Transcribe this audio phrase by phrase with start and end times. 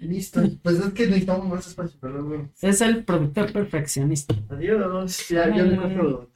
[0.00, 0.42] Listo.
[0.62, 2.50] Pues es que necesitamos más espacio, pero bueno.
[2.60, 4.34] Es el productor perfeccionista.
[4.48, 5.28] Adiós.
[5.28, 6.32] Ya, ya me.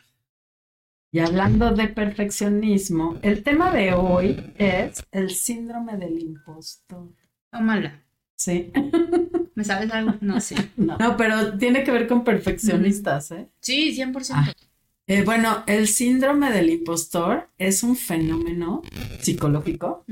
[1.13, 7.09] Y hablando de perfeccionismo, el tema de hoy es el síndrome del impostor.
[7.51, 8.03] Tómala.
[8.35, 8.71] Sí.
[9.55, 10.15] ¿Me sabes algo?
[10.21, 10.57] No sé.
[10.77, 13.49] No, pero tiene que ver con perfeccionistas, ¿eh?
[13.61, 14.33] Sí, 100%.
[14.35, 14.53] Ah.
[15.09, 18.83] Eh, bueno, el síndrome del impostor es un fenómeno
[19.21, 20.05] psicológico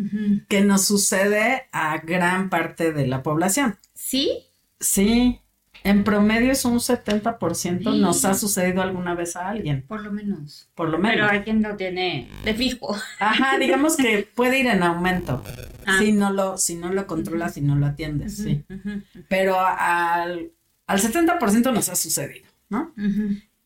[0.48, 3.76] que nos sucede a gran parte de la población.
[3.92, 4.38] ¿Sí?
[4.78, 5.40] Sí,
[5.82, 8.00] en promedio es un 70% Sí.
[8.00, 10.68] nos ha sucedido alguna vez a alguien, Por lo menos.
[10.76, 11.16] por lo menos.
[11.16, 12.96] Pero hay quien lo tiene de fijo.
[13.18, 15.42] Ajá, digamos que puede ir en aumento
[15.86, 15.98] Ah.
[15.98, 18.64] si no lo, si no lo controlas, si no lo atiendes, sí.
[19.28, 20.52] Pero al,
[20.86, 22.94] al 70% nos ha sucedido, ¿no?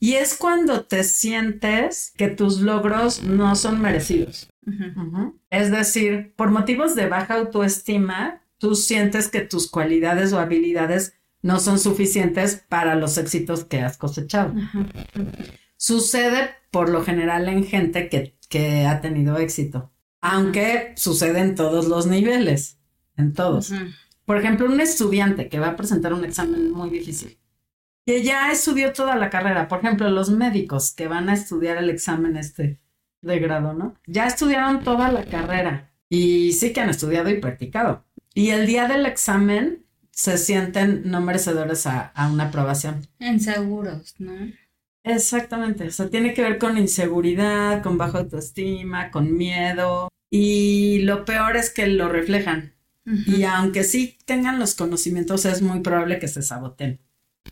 [0.00, 4.48] Y es cuando te sientes que tus logros no son merecidos.
[5.50, 11.60] Es decir, por motivos de baja autoestima, tú sientes que tus cualidades o habilidades no
[11.60, 14.54] son suficientes para los éxitos que has cosechado.
[15.76, 21.88] Sucede por lo general en gente que, que ha tenido éxito, aunque sucede en todos
[21.88, 22.78] los niveles,
[23.16, 23.72] en todos.
[24.24, 27.38] Por ejemplo, un estudiante que va a presentar un examen muy difícil,
[28.08, 31.90] que ya estudió toda la carrera, por ejemplo, los médicos que van a estudiar el
[31.90, 32.80] examen este
[33.20, 33.96] de grado, ¿no?
[34.06, 38.06] Ya estudiaron toda la carrera y sí que han estudiado y practicado.
[38.32, 43.06] Y el día del examen se sienten no merecedores a, a una aprobación.
[43.20, 44.32] Inseguros, ¿no?
[45.04, 51.26] Exactamente, o sea, tiene que ver con inseguridad, con baja autoestima, con miedo y lo
[51.26, 52.72] peor es que lo reflejan.
[53.26, 57.00] Y aunque sí tengan los conocimientos, es muy probable que se saboten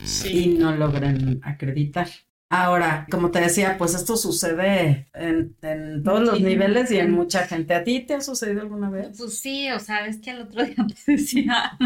[0.01, 0.47] y Sí.
[0.59, 2.09] no logren acreditar.
[2.49, 7.45] Ahora, como te decía, pues esto sucede en, en todos los niveles y en mucha
[7.47, 7.75] gente.
[7.75, 9.19] ¿A ti te ha sucedido alguna vez?
[9.19, 10.77] Pues sí, o sea, es que el otro día
[11.07, 11.77] te decía.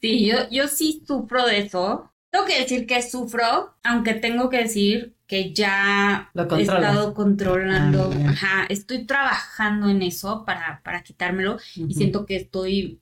[0.00, 2.10] Sí, yo, yo sí sufro de eso.
[2.30, 8.10] Tengo que decir que sufro, aunque tengo que decir que ya Lo he estado controlando.
[8.12, 8.30] Ah.
[8.30, 13.00] Ajá, estoy trabajando en eso para, para quitármelo y siento que estoy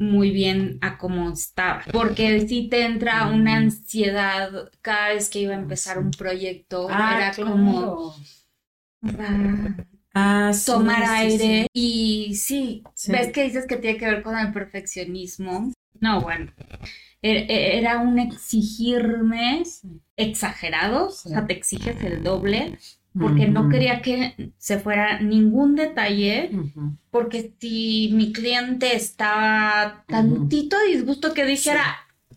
[0.00, 1.82] muy bien a como estaba.
[1.92, 7.16] Porque si te entra una ansiedad cada vez que iba a empezar un proyecto, Ah,
[7.16, 7.50] era claro.
[7.52, 8.14] como
[10.14, 11.66] ah, sí, tomar sí, aire sí.
[11.72, 13.12] y sí, Sí.
[13.12, 15.72] ves que dices que tiene que ver con el perfeccionismo.
[16.00, 16.52] No, bueno,
[17.22, 19.62] er- er- era un exigirme
[20.16, 22.78] exagerado, o sea, te exiges el doble,
[23.18, 26.50] porque no quería que se fuera ningún detalle,
[27.10, 31.84] porque si mi cliente estaba tantito disgusto que dijera,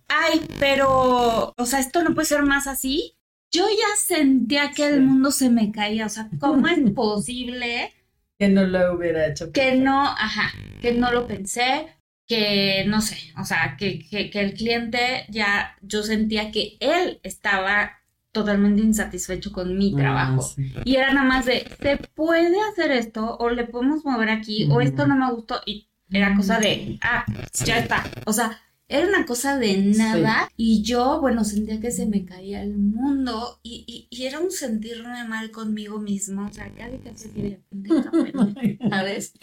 [0.07, 3.15] ay, pero, o sea, esto no puede ser más así.
[3.51, 7.93] Yo ya sentía que el mundo se me caía, o sea, ¿cómo es posible
[8.39, 9.51] Que no lo hubiera hecho.
[9.51, 10.51] que no, ajá,
[10.81, 11.87] que no lo pensé,
[12.27, 17.19] que no sé, o sea, que, que, que el cliente ya, yo sentía que él
[17.23, 17.99] estaba
[18.33, 20.41] totalmente insatisfecho con mi Ah, trabajo.
[20.41, 20.73] sí.
[20.83, 23.37] Y era nada más de, ¿se puede hacer esto?
[23.37, 24.67] ¿O le podemos mover aquí?
[24.71, 25.61] ¿O esto no me gustó?
[25.65, 27.25] Y era cosa de, ah,
[27.65, 28.03] ya está.
[28.25, 30.49] O sea, era una cosa de nada.
[30.57, 33.59] Y yo, bueno, sentía que se me caía el mundo.
[33.63, 36.45] Y, y, y era un sentirme mal conmigo mismo.
[36.47, 37.61] O sea, casi casi así de
[38.89, 39.33] ¿sabes?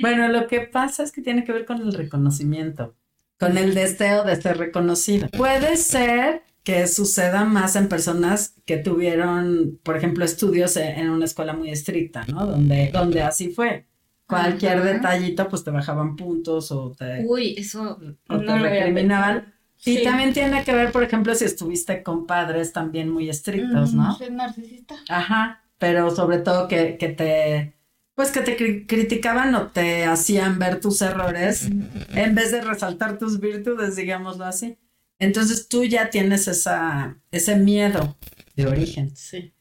[0.00, 2.94] Bueno, lo que pasa es que tiene que ver con el reconocimiento,
[3.42, 5.28] con el deseo de ser reconocido.
[5.36, 11.24] Puede ser que suceda más en personas que tuvieron, por ejemplo, estudios e- en una
[11.24, 12.46] escuela muy estricta, ¿no?
[12.46, 13.86] Donde, donde así fue.
[14.26, 14.92] Cualquier Ajá.
[14.92, 17.98] detallito, pues te bajaban puntos o te, Uy, eso
[18.28, 19.54] o te no lo había recriminaban.
[19.84, 24.12] Y también tiene que ver, por ejemplo, si estuviste con padres también muy estrictos, ¿no?
[24.12, 24.94] Mm, soy narcisista.
[25.08, 27.76] Ajá, pero sobre todo que, que te,
[28.14, 31.68] pues que te cri- criticaban o te hacían ver tus errores
[32.14, 34.76] en vez de resaltar tus virtudes, digámoslo así.
[35.18, 38.16] Entonces tú ya tienes esa, ese miedo
[38.56, 39.16] de origen.
[39.16, 39.54] Sí.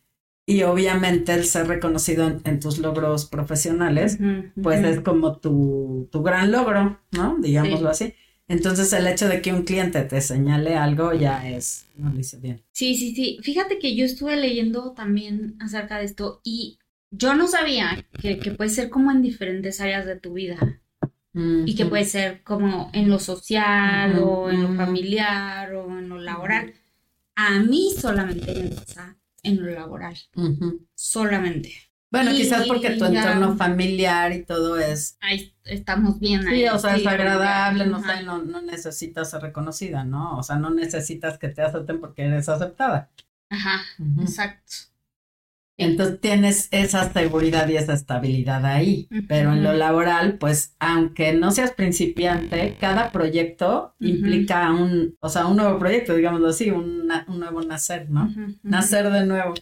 [0.45, 4.18] Y obviamente el ser reconocido en, en tus logros profesionales,
[4.62, 7.38] pues es como tu, tu gran logro, ¿no?
[7.39, 8.15] Digámoslo así.
[8.48, 12.38] Entonces el hecho de que un cliente te señale algo ya es, no lo hice
[12.38, 12.62] bien.
[12.74, 13.38] Sí, sí, sí.
[13.44, 16.80] Fíjate que yo estuve leyendo también acerca de esto y
[17.12, 20.58] yo no sabía que, que puede ser como en diferentes áreas de tu vida
[21.34, 26.19] y que puede ser como en lo social o en lo familiar o en lo
[26.19, 26.74] laboral.
[27.36, 30.18] A mí solamente me pasa en lo laboral,
[30.94, 31.74] solamente.
[32.12, 36.60] Bueno, Y quizás porque tu entorno familiar y todo es Ahí estamos bien ahí.
[36.60, 40.38] Sí, o sea, es agradable, no no, no necesitas ser reconocida, ¿no?
[40.38, 43.10] O sea, no necesitas que te acepten porque eres aceptada.
[43.50, 43.81] Ajá,
[44.19, 44.91] exacto.
[45.83, 49.07] Entonces tienes esa seguridad y esa estabilidad ahí.
[49.28, 55.48] Pero en lo laboral, pues, aunque no seas principiante, cada proyecto implica un, o sea,
[55.48, 58.33] un nuevo proyecto, digámoslo así, un, un nuevo nacer, ¿no?
[58.63, 59.54] Nacer de nuevo.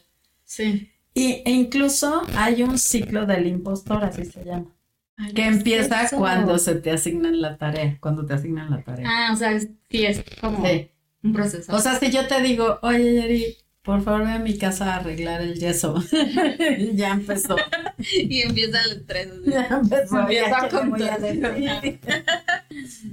[0.43, 0.89] Sí.
[1.13, 4.75] Y, e incluso hay un ciclo del impostor, así se llama,
[5.17, 8.81] Ay, que ¿qué es empieza cuando se te asignan la tarea, cuando te asignan la
[8.83, 9.07] tarea.
[9.09, 10.89] Ah, o sea, es- sí, es como Sí.
[11.23, 11.75] un proceso.
[11.75, 14.97] O sea, si yo te digo, oye, Yeri, por favor ve a mi casa a
[14.97, 16.03] arreglar el yeso.
[16.93, 17.55] ya empezó.
[17.97, 19.29] y empieza el estrés.
[19.45, 20.19] Ya empezó.
[20.19, 21.81] Empieza ya le voy a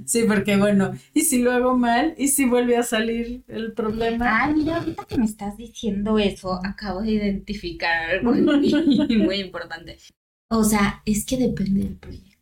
[0.05, 4.43] sí, porque bueno, y si lo hago mal, y si vuelve a salir el problema.
[4.43, 9.97] Ay, mira, ahorita que me estás diciendo eso, acabo de identificar algo muy importante.
[10.49, 12.37] O sea, es que depende del proyecto.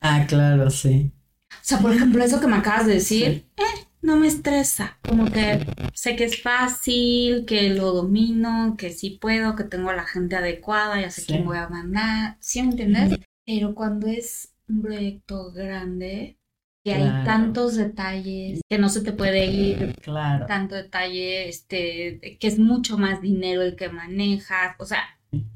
[0.00, 1.10] Ah, claro, sí.
[1.50, 4.98] O sea, por ejemplo, eso que me acabas de decir, eh, no me estresa.
[5.06, 9.96] Como que sé que es fácil, que lo domino, que sí puedo, que tengo a
[9.96, 11.26] la gente adecuada, ya sé Sí.
[11.28, 12.36] quién voy a mandar.
[12.40, 13.18] ¿Sí me entiendes?
[13.44, 16.38] Pero cuando es un proyecto grande,
[16.84, 20.46] que hay tantos detalles, que no se te puede ir Claro.
[20.46, 25.00] tanto detalle, este, que es mucho más dinero el que manejas, o sea,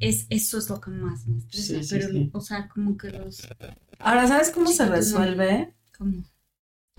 [0.01, 2.31] es, eso es lo que más me estresa, Sí, sí, pero, sí.
[2.33, 3.49] o sea, como que los,
[4.01, 4.93] Ahora, ¿sabes cómo se no.
[4.93, 5.73] resuelve?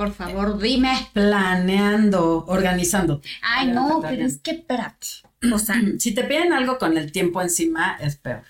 [0.01, 0.93] Por favor, dime.
[1.13, 3.21] Planeando, organizando.
[3.41, 5.07] Ay, no, pero es que espérate,
[5.53, 8.43] o sea, Si te piden algo con el tiempo encima, es peor.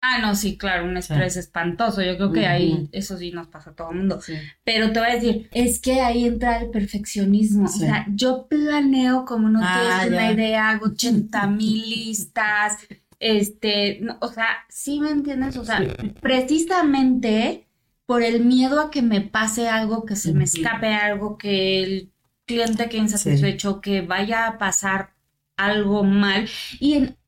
[0.00, 3.70] ah, no, sí, claro, un estrés espantoso, yo creo que ahí, eso sí nos pasa
[3.70, 4.34] a todo el mundo, Sí.
[4.64, 7.82] pero te voy a decir, es que ahí entra el perfeccionismo, Sí.
[7.84, 12.78] o sea, yo planeo como no Ah, tienes una idea, hago 80 mil listas,
[13.20, 15.56] este, no, o sea, ¿sí me entiendes?
[15.56, 15.80] O sea,
[16.20, 17.67] precisamente
[18.08, 22.12] por el miedo a que me pase algo, que se me escape algo, que el
[22.46, 25.12] cliente quede insatisfecho, que vaya a pasar
[25.58, 26.48] algo mal,
[26.80, 27.18] y en,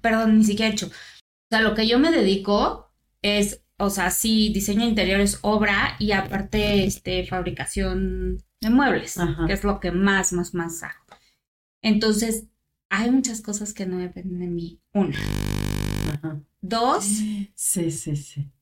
[0.00, 0.86] perdón, ni siquiera he hecho.
[0.86, 2.88] O sea, lo que yo me dedico
[3.20, 9.44] es, o sea, sí, diseño de interiores, obra y aparte, este, fabricación de muebles, Ajá.
[9.44, 11.04] que es lo que más, más, más hago.
[11.82, 12.46] Entonces,
[12.90, 14.80] hay muchas cosas que no dependen de mí.
[14.92, 15.18] Una.
[16.12, 16.40] Ajá.
[16.60, 17.50] Dos, Sí,
[17.90, 18.52] sí, sí.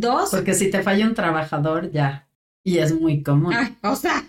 [0.00, 0.30] Dos.
[0.30, 2.28] Porque si te falla un trabajador, ya.
[2.64, 3.54] Y es muy común.
[3.54, 4.24] Ay, o sea,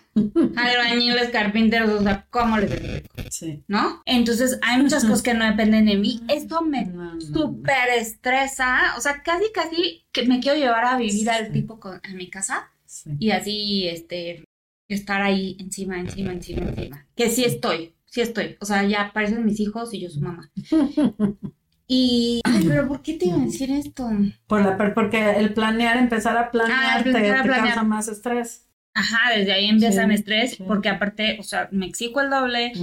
[0.56, 3.16] albañiles, carpinteros, o sea, ¿cómo les explico?
[3.30, 3.64] Sí.
[3.68, 4.02] ¿No?
[4.06, 6.22] Entonces, hay muchas cosas que no dependen de mí.
[6.30, 8.96] Esto me No, no, súper estresa.
[8.98, 12.30] O sea, casi, casi que me quiero llevar a vivir al tipo con, a mi
[12.30, 13.12] casa sí.
[13.20, 14.46] y así, este,
[14.88, 17.08] estar ahí encima, encima, encima, encima.
[17.16, 18.58] Que sí estoy, sí estoy.
[18.62, 20.50] O sea, ya aparecen mis hijos y yo su mamá.
[21.92, 24.08] Y, ay, pero ¿por qué te iba a decir esto?
[24.48, 27.66] Por la, porque el planear, empezar a planear, Ah, te, a te planear.
[27.66, 28.68] causa más estrés.
[28.94, 30.64] Ajá, desde ahí empieza Sí, mi estrés, sí.
[30.68, 32.74] porque aparte, o sea, me exijo el doble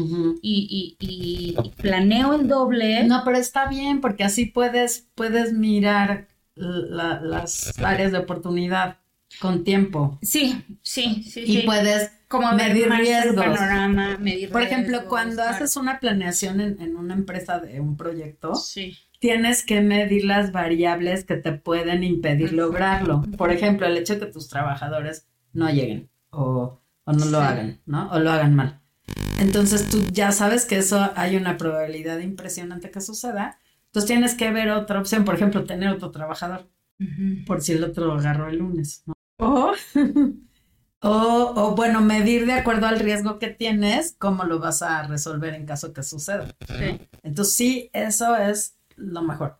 [0.43, 3.05] y, y, y, y planeo el doble.
[3.05, 6.26] No, pero está bien porque así puedes, puedes mirar
[6.56, 8.99] la- las áreas de oportunidad
[9.41, 11.62] con tiempo Sí, sí, sí, y sí.
[11.66, 13.45] puedes, Como medir riesgos.
[13.45, 15.50] panorama, medir por ejemplo, cuando claro.
[15.57, 18.97] haces una planeación en, en una empresa de un proyecto, Sí.
[19.20, 23.23] Tienes que medir las variables que te pueden impedir lograrlo.
[23.37, 27.44] Por ejemplo, el hecho de que tus trabajadores no lleguen o, o no lo Sí.
[27.46, 28.11] hagan, ¿no?
[28.11, 28.80] O lo hagan mal.
[29.38, 33.58] Entonces tú ya sabes que eso hay una probabilidad impresionante que suceda.
[33.87, 36.68] Entonces tienes que ver otra opción, por ejemplo, tener otro trabajador,
[37.46, 39.14] por si el otro agarró el lunes, ¿no?
[39.38, 39.73] O,
[41.02, 45.54] o, o, bueno, medir de acuerdo al riesgo que tienes, cómo lo vas a resolver
[45.54, 46.46] en caso que suceda.
[46.66, 47.00] Sí.
[47.23, 49.59] Entonces sí, eso es lo mejor.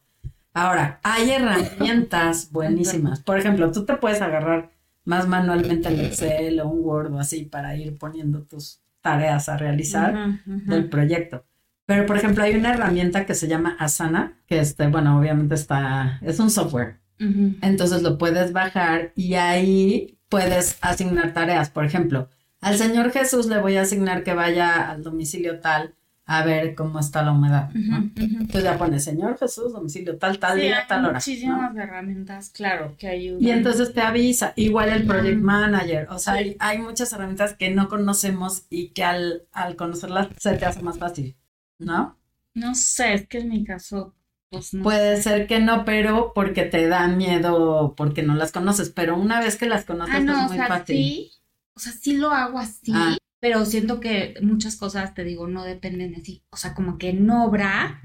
[0.53, 3.21] Ahora, hay herramientas buenísimas.
[3.21, 4.71] Por ejemplo, tú te puedes agarrar
[5.05, 9.57] más manualmente el Excel o un Word o así para ir poniendo tus tareas a
[9.57, 11.45] realizar del proyecto.
[11.85, 16.19] Pero, por ejemplo, hay una herramienta que se llama Asana, que este, bueno, obviamente está,
[16.23, 17.01] es un software.
[17.19, 21.71] Entonces lo puedes bajar y ahí puedes asignar tareas.
[21.71, 22.29] Por ejemplo,
[22.61, 25.95] al Señor Jesús le voy a asignar que vaya al domicilio tal
[26.29, 27.71] a ver cómo está la humedad.
[27.73, 27.99] ¿no?
[27.99, 28.37] Ujú, ujú.
[28.41, 31.09] Entonces ya pones Señor Jesús, domicilio tal, tal Sí, día, hay tal hora.
[31.09, 31.15] ¿no?
[31.15, 33.43] muchísimas herramientas, claro, que ayudan.
[33.43, 35.41] Y entonces te avisa, igual el Project.
[35.41, 40.29] Manager, o sea, hay, hay muchas herramientas que no conocemos y que al, al conocerlas
[40.39, 41.37] se te hace más fácil,
[41.79, 42.19] ¿no?
[42.55, 44.15] No sé, es que en mi caso,
[44.51, 44.83] pues no.
[44.83, 49.41] Puede ser que no, pero porque te da miedo, porque no las conoces, pero una
[49.41, 50.97] vez que las conoces Ah, es no, o muy sea, fácil.
[50.97, 51.33] sí,
[51.75, 53.17] o sea, sí lo hago así, Ah.
[53.41, 56.45] Pero siento que muchas cosas, te digo, no dependen de ti.
[56.51, 58.03] O sea, como que en obra,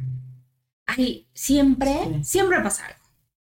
[0.86, 2.24] hay siempre, Sí.
[2.24, 3.00] siempre pasa algo.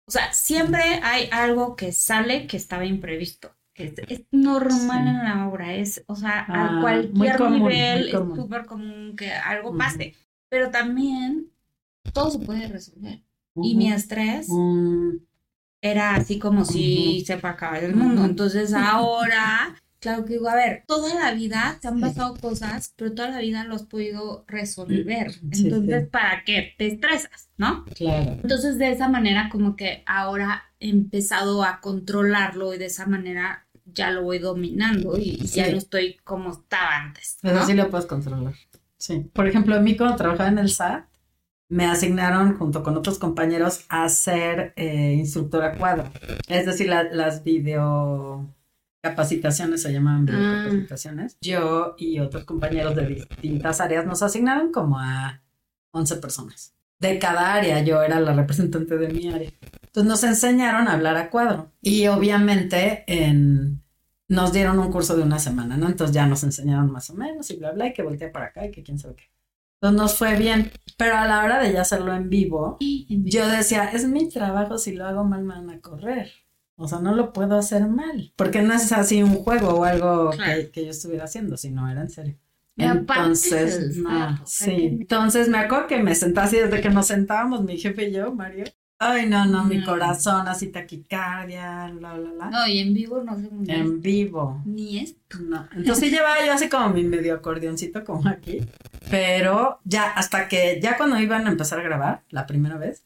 [0.08, 3.54] O sea, siempre hay algo que sale que estaba imprevisto.
[3.76, 5.10] Es, es normal Sí.
[5.10, 9.32] en la obra, es, o sea, Ah, a cualquier común, nivel es súper común que
[9.32, 9.78] algo Ujú.
[9.78, 10.16] pase.
[10.50, 11.52] Pero también
[12.14, 13.22] todo se puede resolver.
[13.56, 13.78] Y Ujú.
[13.78, 15.18] mi estrés Mm,
[15.82, 18.26] era así como si se fue a acabar el mundo.
[18.26, 23.14] Entonces ahora, claro que digo, a ver, toda la vida te han pasado cosas, pero
[23.14, 25.32] toda la vida lo has podido resolver.
[25.42, 26.10] Entonces, sí.
[26.12, 27.50] ¿para qué te estresas?
[27.58, 27.86] ¿No?
[27.96, 28.32] claro.
[28.44, 33.68] Entonces, de esa manera, como que ahora he empezado a controlarlo y de esa manera
[33.86, 37.38] ya lo voy dominando y ya no estoy como estaba antes.
[37.42, 37.66] ¿no?
[37.66, 38.54] sí lo puedes controlar.
[38.98, 39.30] Sí.
[39.34, 41.06] Por ejemplo, a mí cuando trabajaba en el SAT,
[41.70, 46.10] me asignaron junto con otros compañeros a ser eh, instructora cuadro.
[46.48, 48.54] Es decir, la- las video
[49.02, 50.64] capacitaciones se llamaban video Ah.
[50.66, 51.38] capacitaciones.
[51.42, 55.42] Yo y otros compañeros de distintas áreas nos asignaron como a
[55.92, 56.74] 11 personas.
[57.00, 59.52] De cada área, yo era la representante de mi área.
[59.84, 61.72] Entonces nos enseñaron a hablar a cuadro.
[61.82, 63.82] Y obviamente en,
[64.28, 65.88] nos dieron un curso de una semana, ¿no?
[65.88, 68.66] Entonces ya nos enseñaron más o menos y bla, bla, y que voltea para acá
[68.66, 69.24] y que quién sabe qué.
[69.80, 70.72] Entonces nos fue bien.
[70.98, 74.94] Pero a la hora de ya hacerlo en vivo, yo decía, es mi trabajo, si
[74.94, 76.32] lo hago mal me van a correr.
[76.80, 78.32] O sea, no lo puedo hacer mal.
[78.36, 80.62] Porque no es así un juego o algo Claro.
[80.62, 82.36] que, que yo estuviera haciendo, sino era en serio.
[82.78, 84.72] Entonces, no, sí.
[85.02, 88.34] Entonces me acuerdo que me sentaba así desde que nos sentábamos, mi jefe y yo,
[88.34, 88.66] Mario.
[89.00, 92.50] Ay, no, no, mi corazón así taquicardia, la, la, la.
[92.50, 94.62] No, y en vivo no sé En vivo.
[94.66, 95.38] ni esto.
[95.40, 95.68] No.
[95.76, 98.60] Entonces sí llevaba yo así como mi medio acordeoncito como aquí.
[99.12, 103.04] Pero ya hasta que, ya cuando iban a empezar a grabar la primera vez,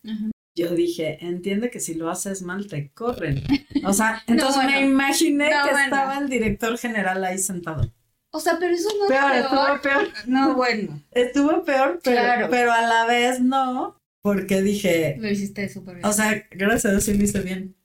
[0.56, 3.44] yo dije, entiende que si lo haces mal te corren.
[3.84, 4.72] O sea, entonces bueno.
[4.72, 5.86] me imaginé No, que bueno.
[5.86, 7.92] estaba el director general ahí sentado.
[8.32, 9.76] O sea, pero eso no Peor, es peor.
[9.76, 10.08] estuvo peor.
[10.28, 11.02] No, bueno.
[11.12, 12.48] Estuvo peor, pero, Claro.
[12.52, 16.06] pero a la vez no, porque dije, Lo hiciste súper bien.
[16.06, 17.76] o sea, gracias a Dios sí lo hice bien.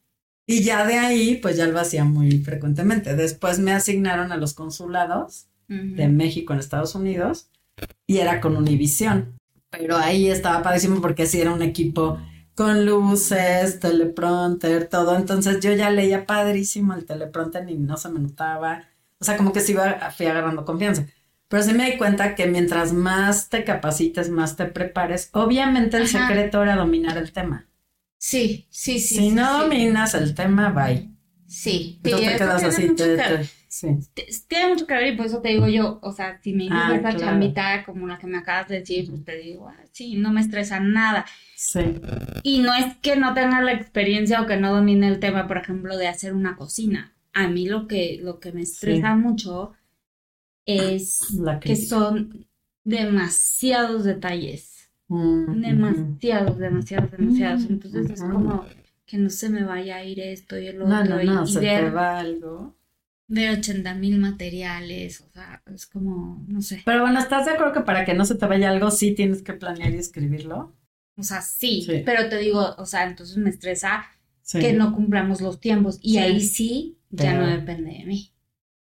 [0.46, 3.16] Y ya de ahí, pues ya lo hacía muy frecuentemente.
[3.16, 5.96] Después me asignaron a los consulados Ujú.
[5.96, 7.49] de México en Estados Unidos
[8.06, 9.38] y era con Univisión.
[9.70, 12.20] Pero ahí estaba padrísimo porque sí era un equipo
[12.56, 15.16] con luces, teleprompter, todo.
[15.16, 18.84] Entonces yo ya leía padrísimo el teleprompter y no se me notaba.
[19.20, 21.06] O sea, como que sí iba, fui agarrando confianza.
[21.48, 26.04] Pero sí me di cuenta que mientras más te capacites, más te prepares, obviamente el
[26.04, 26.26] Ajá.
[26.26, 27.68] secreto era dominar el tema.
[28.18, 29.08] Sí, sí, sí.
[29.08, 29.62] si sí, no sí.
[29.62, 31.10] dominas el tema, bye.
[31.46, 32.00] Sí.
[32.02, 32.88] Entonces te quedas así.
[32.96, 33.48] te-
[33.80, 33.88] sí.
[34.49, 36.76] Tiene mucho que ver y por eso te digo yo, o sea, si me dices
[36.76, 37.18] Ah, claro.
[37.18, 40.40] chambita como la que me acabas de decir, pues te digo, ah, sí, no me
[40.40, 41.25] estresa nada.
[41.54, 41.80] Sí.
[42.42, 45.59] Y no es que no tenga la experiencia o que no domine el tema, por
[45.59, 47.14] ejemplo, de hacer una cocina.
[47.33, 49.73] A mí lo que, lo que me estresa mucho
[50.64, 52.47] es La que son
[52.85, 54.90] demasiados detalles.
[55.09, 57.62] Mm, Demasiados, demasiados, demasiados.
[57.62, 58.64] Mm, Entonces es como
[59.06, 61.45] que no se me vaya a ir esto y el No, otro no, y, no,
[61.45, 62.75] y se te ver, va algo.
[63.28, 66.83] Ver 80 mil materiales, o sea, es como, no sé.
[66.85, 69.42] Pero bueno, ¿estás de acuerdo que para que no se te vaya algo sí tienes
[69.42, 70.75] que planear y escribirlo?
[71.16, 72.02] O sea, sí, Sí.
[72.04, 74.04] pero te digo, o sea, entonces me estresa
[74.42, 74.61] Sí.
[74.61, 76.18] que no cumplamos los tiempos y Sí.
[76.18, 78.33] ahí sí ya Pero- no depende de mí,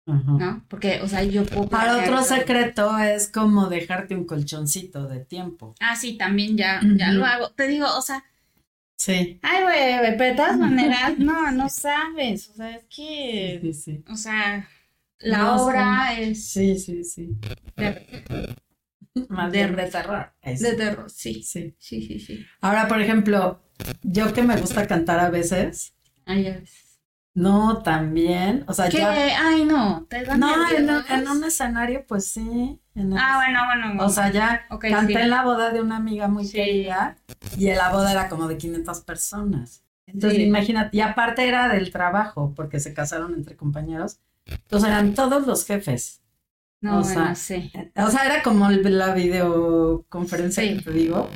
[0.06, 0.32] Ajá.
[0.32, 0.64] ¿no?
[0.68, 1.68] Porque, o sea, yo puedo...
[1.68, 2.24] Para otro todo.
[2.24, 5.74] secreto es como dejarte un colchoncito de tiempo.
[5.80, 7.50] Ah, sí, también ya, ya lo hago.
[7.50, 8.24] Te digo, o sea,
[9.04, 9.38] Sí.
[9.42, 14.04] ay, güey, pero de todas maneras, no, no sabes, o sea, es que, Sí, sí.
[14.08, 14.68] o sea,
[15.18, 17.36] la No, obra es Sí, sí, sí.
[17.76, 18.54] de,
[19.28, 20.32] Más De- de terror.
[20.40, 20.64] Eso.
[20.68, 21.74] de terror, sí, Sí.
[21.78, 22.46] sí, sí, sí.
[22.60, 23.60] Ahora, por ejemplo,
[24.02, 25.94] yo que me gusta cantar a veces,
[26.24, 26.72] Ay, ya ves.
[27.34, 28.98] No también, o sea, ¿Qué?
[28.98, 29.12] ya.
[29.48, 32.80] Ay, no, te No, en, en un escenario, pues sí.
[32.94, 34.04] en Ah, bueno, bueno, bueno.
[34.04, 35.18] O sea, ya Ok, canté sí.
[35.20, 36.52] en la boda de una amiga muy Sí.
[36.54, 37.16] querida
[37.56, 39.82] y en la boda era como de 500 personas.
[40.06, 40.44] Entonces, Sí.
[40.44, 44.18] imagínate, y aparte era del trabajo, porque se casaron entre compañeros.
[44.46, 46.20] Entonces eran todos los jefes.
[46.82, 47.72] No, o bueno, sea, sí.
[47.96, 51.30] O sea, era como la videoconferencia que te digo,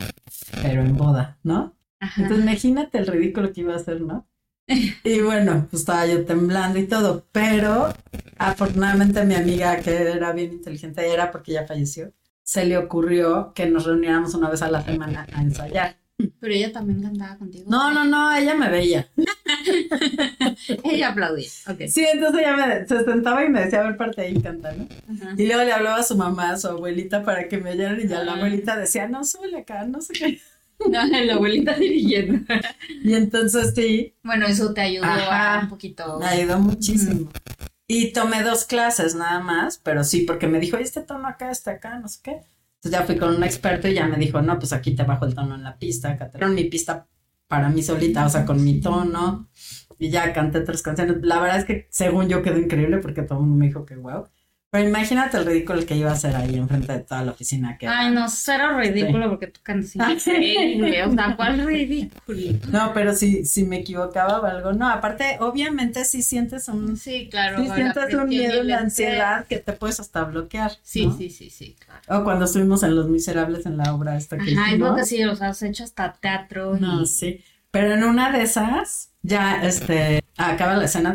[0.62, 1.74] pero en boda, ¿no?
[2.00, 2.22] Ajá.
[2.22, 4.26] Entonces, imagínate el ridículo que iba a hacer, ¿no?
[4.68, 7.94] Y bueno, pues estaba yo temblando y todo, pero
[8.38, 13.66] afortunadamente mi amiga, que era bien inteligente, era porque ya falleció, se le ocurrió que
[13.66, 15.96] nos reuniéramos una vez a la semana a ensayar.
[16.40, 17.66] Pero ella también cantaba contigo.
[17.68, 19.06] No, no, no, ella me veía.
[20.84, 21.48] Ella aplaudía.
[21.68, 21.82] Ok.
[21.88, 24.88] Sí, entonces ella me, se sentaba y me decía, a ver, parte ahí, canta, ¿no?
[25.14, 25.34] Ajá.
[25.36, 28.08] Y luego le hablaba a su mamá, a su abuelita, para que me oyeran, y
[28.08, 28.36] ya la Ah.
[28.36, 30.40] abuelita decía, no, súbele acá, no sé qué.
[30.90, 32.54] No, la abuelita dirigiendo.
[33.02, 35.60] Y entonces sí, Bueno, eso te ayudó Ajá.
[35.60, 36.18] a un poquito.
[36.20, 37.30] me ayudó muchísimo.
[37.88, 41.50] Y tomé dos clases nada más, pero sí, porque me dijo, "Oye, este tono acá,
[41.50, 42.30] este acá, no sé qué.
[42.76, 45.24] Entonces ya fui con un experto y ya me dijo, no, pues aquí te bajo
[45.24, 47.08] el tono en la pista, acá te mi pista
[47.48, 49.48] para mí solita, o sea, con mi tono.
[49.98, 51.16] Y ya canté tres canciones.
[51.22, 53.96] La verdad es que según yo quedó increíble porque todo el mundo me dijo que
[53.96, 54.26] wow.
[54.76, 57.78] Pero imagínate el ridículo que iba a hacer ahí enfrente de toda la oficina.
[57.78, 61.04] Que Ay, no, cero ridículo porque tú cantas increíble.
[61.04, 62.38] O sea, ¿cuál ridículo?
[62.70, 64.72] No, pero si, si me equivocaba o algo.
[64.72, 67.62] No, aparte, obviamente sí sientes un, Sí, claro.
[67.62, 68.76] sí la sientes un miedo, estrés.
[68.78, 70.72] ansiedad que te puedes hasta bloquear.
[70.82, 71.16] Sí, ¿no?
[71.16, 72.20] sí, sí, sí, claro.
[72.20, 74.96] O cuando estuvimos en Los Miserables en la obra esta que lo hicimos.
[74.96, 76.76] que sí, o sea, has hecho hasta teatro.
[76.76, 77.40] y- No, sí.
[77.78, 81.14] Pero en una de esas, ya, este, acaba la escena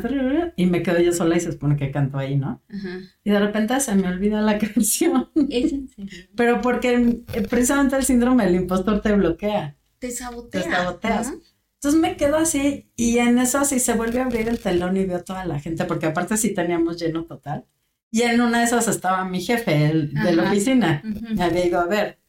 [0.55, 2.61] y me quedo yo sola y se supone que canto ahí, ¿no?
[2.69, 2.99] Ajá.
[3.23, 5.29] Y de repente se me olvida la canción.
[5.49, 6.11] Es en serio.
[6.35, 9.75] Pero porque eh, precisamente el síndrome del impostor te bloquea.
[9.97, 10.63] Te saboteas.
[10.65, 11.33] Te saboteas.
[11.79, 15.05] Entonces me quedo así y en eso así se vuelve a abrir el telón y
[15.05, 17.65] veo a toda la gente, porque aparte sí teníamos lleno total.
[18.11, 21.01] Y en una de esas estaba mi jefe el- de la oficina.
[21.03, 22.19] Me había ido a ver.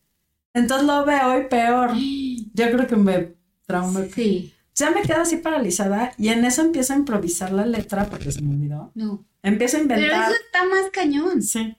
[0.54, 1.90] Entonces lo veo y peor.
[2.54, 4.09] Yo creo que me traumé.
[4.11, 4.52] Sí.
[4.75, 8.40] Ya me quedo así paralizada y en eso empiezo a improvisar la letra porque se
[8.42, 8.90] me olvidó.
[8.95, 9.25] No.
[9.42, 10.23] Empiezo a Pero inventar.
[10.31, 11.42] eso está más cañón.
[11.42, 11.76] Sí.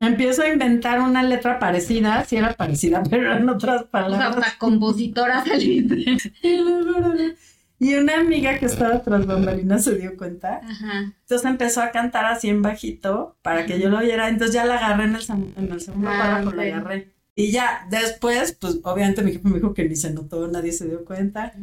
[0.00, 4.54] Empiezo a inventar una letra parecida, sí era parecida, pero en otras O sea, palabras.
[4.58, 6.16] compositora saliste.
[7.82, 10.60] Y una amiga que estaba tras bambalinas se dio cuenta.
[10.62, 11.14] Ajá.
[11.22, 14.28] Entonces empezó a cantar así en bajito para que yo lo oyera.
[14.28, 17.14] Entonces ya la agarré en el, sem- en el segundo Ah, párrafo, la agarré.
[17.40, 20.86] Y ya, después, pues obviamente mi jefe me dijo que ni se notó, nadie se
[20.86, 21.54] dio cuenta.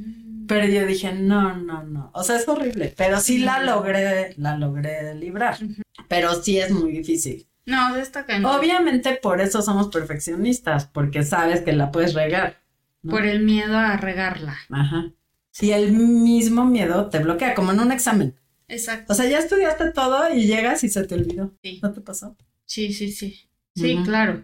[0.48, 2.10] Pero yo dije, no, no, no.
[2.16, 2.96] O sea, es horrible.
[2.98, 5.60] Pero sí la logré, la logré librar.
[6.08, 7.48] Pero sí es muy difícil.
[7.68, 8.56] No, está cañón.
[8.56, 12.58] Obviamente por eso somos perfeccionistas, porque sabes que la puedes regar.
[13.04, 13.12] ¿no?
[13.12, 14.58] Por el miedo a regarla.
[14.72, 15.12] Ajá.
[15.52, 18.36] Si el mismo miedo te bloquea, como en un examen.
[18.68, 19.14] Exacto.
[19.14, 21.54] O sea, ya estudiaste todo y llegas y se te olvidó.
[21.62, 21.80] Sí.
[21.84, 22.36] ¿No te pasó?
[22.66, 23.47] Sí, sí, sí.
[23.78, 24.44] Sí, claro.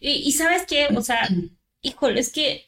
[0.00, 1.28] Y, y sabes qué, o sea,
[1.82, 2.66] híjole, es que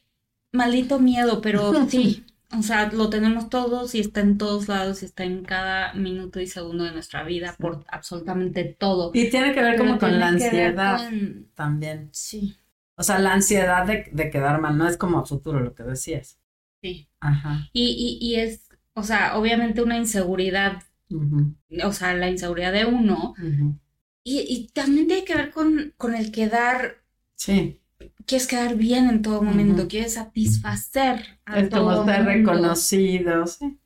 [0.52, 2.24] maldito miedo, pero sí.
[2.58, 6.40] O sea, lo tenemos todos y está en todos lados y está en cada minuto
[6.40, 9.10] y segundo de nuestra vida por absolutamente todo.
[9.12, 12.08] Y tiene que ver Pero como con la ansiedad con- también.
[12.12, 12.56] Sí,
[12.96, 15.82] O sea, la ansiedad de, de quedar mal, no es como a futuro lo que
[15.82, 16.38] decías.
[16.82, 17.08] sí.
[17.20, 17.68] Ajá.
[17.72, 20.82] Y, y, y es, o sea, obviamente una inseguridad,
[21.84, 23.34] o sea, la inseguridad de uno.
[23.38, 23.78] ujú.
[24.30, 26.98] Y, y también tiene que ver con, con el quedar,
[27.36, 27.80] Sí.
[28.26, 32.30] quieres quedar bien en todo momento, quieres satisfacer a como todo ser mundo.
[32.52, 33.46] reconocido.
[33.46, 33.78] Sí.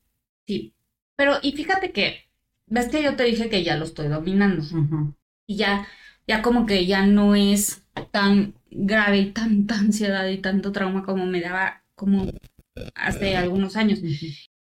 [0.46, 0.74] Sí.
[1.16, 2.28] Pero, y fíjate que,
[2.66, 4.62] ves que yo te dije que ya lo estoy dominando.
[4.62, 5.14] Ujú.
[5.46, 5.86] Y ya,
[6.26, 11.26] ya como que ya no es tan grave y tanta ansiedad y tanto trauma como
[11.26, 12.26] me daba como
[12.96, 14.00] hace algunos años.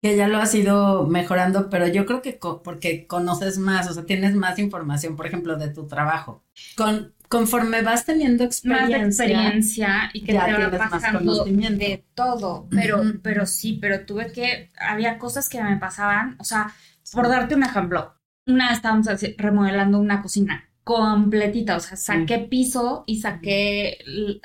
[0.03, 3.95] Que ya lo has ido mejorando, pero yo creo que co- porque conoces más, o
[3.95, 6.43] sea, tienes más información, por ejemplo, de tu trabajo.
[6.77, 11.19] Con, conforme vas teniendo Más de experiencia, experiencia y que ya te va más pasando
[11.21, 11.79] conocimiento.
[11.85, 12.67] de todo.
[12.71, 16.75] Pero, pero sí, pero tuve que, había cosas que me pasaban, o sea,
[17.12, 18.15] por darte un ejemplo,
[18.47, 23.99] una vez estábamos así remodelando una cocina completita, o sea, saqué piso y saqué,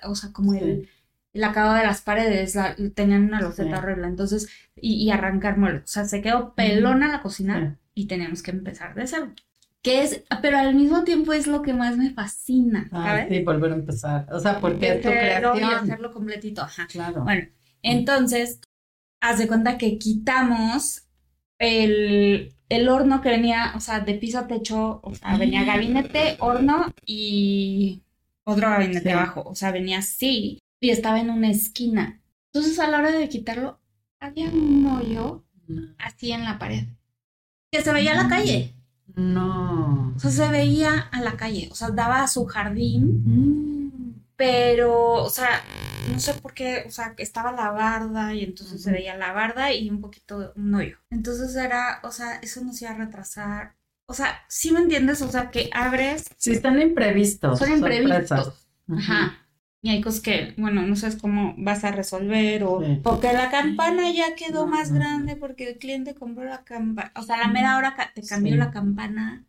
[0.03, 0.59] o sea, como Sí.
[0.59, 0.89] el,
[1.37, 3.83] el acabado de las paredes, la- tenían una loseta Sí.
[3.83, 8.01] horrible, entonces, y, y arrancar muebles, o sea, se quedó pelona la cocina Sí.
[8.03, 9.31] y teníamos que empezar de cero.
[9.83, 13.71] Que es, pero al mismo tiempo es lo que más me fascina, Ah, sí, volver
[13.71, 14.27] a empezar.
[14.31, 16.87] O sea, porque es tu y hacerlo completito, ajá.
[16.87, 17.23] Claro.
[17.23, 17.47] Bueno,
[17.83, 18.59] entonces,
[19.21, 21.03] haz de cuenta que quitamos
[21.59, 26.35] el, el horno que venía, o sea, de piso a techo, o sea, venía gabinete,
[26.39, 28.01] horno y
[28.43, 29.09] otro gabinete Sí.
[29.09, 32.21] abajo, o sea, venía así y estaba en una esquina.
[32.53, 33.79] Entonces, a la hora de quitarlo,
[34.19, 35.43] había un hoyo
[35.99, 36.85] así en la pared,
[37.71, 38.73] que se veía a la calle,
[39.15, 40.13] No.
[40.15, 44.13] o sea, se veía a la calle, o sea, daba a su jardín Mm.
[44.35, 45.61] pero, o sea,
[46.11, 49.33] no sé por qué, o sea, que estaba la barda y entonces se veía la
[49.33, 50.97] barda y un poquito de un hoyo.
[51.09, 53.75] Entonces era, o sea, eso nos iba a retrasar.
[54.09, 55.21] O sea, ¿sí me entiendes?
[55.21, 57.59] O sea, que abres, Sí, están imprevistos.
[57.59, 58.27] son imprevistos.
[58.29, 58.67] sorpresas.
[58.89, 59.37] Ajá.
[59.81, 62.99] Y hay cosas que, bueno, no sabes cómo vas a resolver o, Sí.
[63.03, 67.11] o que la campana ya quedó más grande porque el cliente compró la campana.
[67.15, 68.57] O sea, a la mera hora te cambió Sí.
[68.59, 69.45] la campana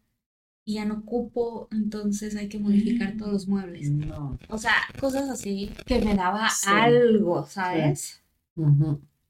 [0.67, 3.91] y ya no cupo, entonces hay que modificar todos los muebles.
[3.91, 4.39] No.
[4.51, 6.69] O sea, cosas así que me daba Sí.
[6.71, 8.23] algo, ¿sabes?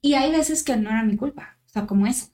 [0.03, 2.27] Y hay veces que no era mi culpa, o sea, como eso.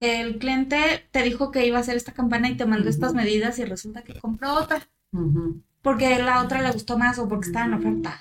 [0.00, 0.76] El cliente
[1.10, 4.02] te dijo que iba a hacer esta campana y te mandó estas medidas y resulta
[4.02, 5.60] que compró otra, Ujú.
[5.82, 8.20] Porque la otra le gustó más o porque estaba en oferta.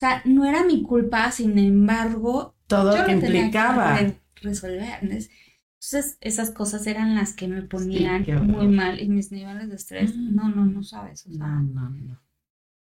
[0.00, 3.98] sea, no era mi culpa, sin embargo, Todo yo que lo tenía implicaba.
[3.98, 4.98] que resolver.
[5.02, 10.14] Entonces, esas cosas eran las que me ponían muy mal y mis niveles de estrés,
[10.16, 10.34] Mm.
[10.34, 11.26] no, no, no sabes.
[11.26, 12.20] O sea, No, no, no.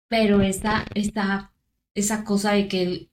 [0.07, 1.51] pero esta, esta,
[1.93, 3.09] esa cosa de que el,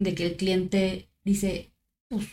[0.00, 1.72] de que el cliente dice,
[2.08, 2.26] pues,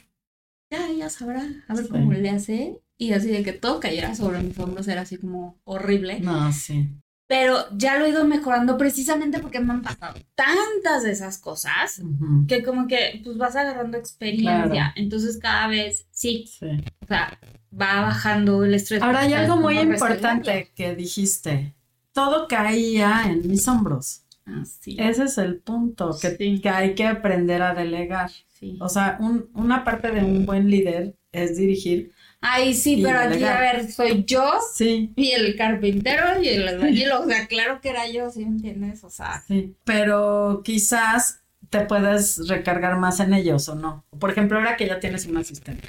[0.72, 1.92] ya, ya sabrá, a ver Sí.
[1.92, 2.82] cómo le hace.
[2.98, 6.20] Y así de que todo cayera sobre mis hombros era así como horrible.
[6.20, 6.88] No, sí.
[7.32, 12.02] Pero ya lo he ido mejorando precisamente porque me han pasado tantas de esas cosas
[12.46, 14.68] que como que pues vas agarrando experiencia.
[14.70, 14.92] Claro.
[14.98, 16.66] Entonces cada vez sí, sí.
[17.00, 17.40] o sea,
[17.72, 19.02] va bajando el estrés.
[19.02, 21.74] Ahora hay algo muy importante que dijiste.
[22.12, 24.24] Todo caía en mis hombros.
[24.46, 24.62] resolverlo.
[24.64, 26.60] Ah, sí, Ese es el punto, que, Sí.
[26.60, 28.30] que hay que aprender a delegar.
[28.60, 28.78] sí.
[28.82, 32.12] O sea, un- una parte de un buen líder es dirigir.
[32.44, 37.12] Ay, sí, pero aquí, a ver, soy yo Sí, y el carpintero y el albañil,
[37.12, 39.04] o sea, claro que era yo, ¿sí me entiendes?
[39.04, 39.76] O sea, sí.
[39.86, 44.04] Pero quizás te puedes recargar más en ellos o no.
[44.20, 45.88] Por ejemplo, ahora que ya tienes un asistente.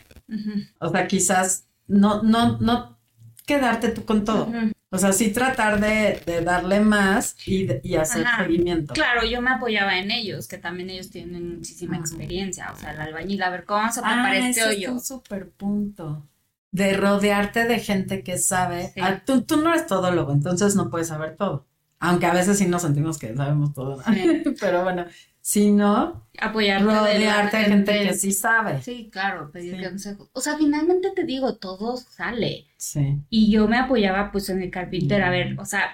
[0.79, 2.99] O sea, quizás no, no, no
[3.47, 4.53] quedarte tú con todo.
[4.91, 8.45] O sea, sí tratar de, de darle más y, de- y hacer Ajá.
[8.45, 8.93] seguimiento.
[8.93, 12.03] Claro, yo me apoyaba en ellos, que también ellos tienen muchísima Ajá.
[12.05, 14.93] experiencia, o sea, el albañil, a ver, ¿cómo vamos a Ah, este ese es hoyo?
[14.93, 16.29] un super punto.
[16.73, 18.89] De rodearte de gente que sabe.
[18.95, 19.01] Sí.
[19.01, 21.67] Ah, tú, tú no eres todólogo, entonces no puedes saber todo.
[22.01, 23.99] Aunque a veces sí nos sentimos que sabemos todo.
[23.99, 24.15] ¿no?
[24.15, 24.43] Sí.
[24.61, 25.05] Pero bueno,
[25.41, 28.83] si no, Apoyarte de la rodearte de gente que sí sabe.
[28.83, 29.85] Sí, claro, pedir Sí.
[29.85, 30.29] consejos.
[30.33, 32.67] O sea, finalmente te digo, todo sale.
[32.77, 33.19] Sí.
[33.29, 35.85] Y yo me apoyaba pues en el carpintero, a ver, o sea,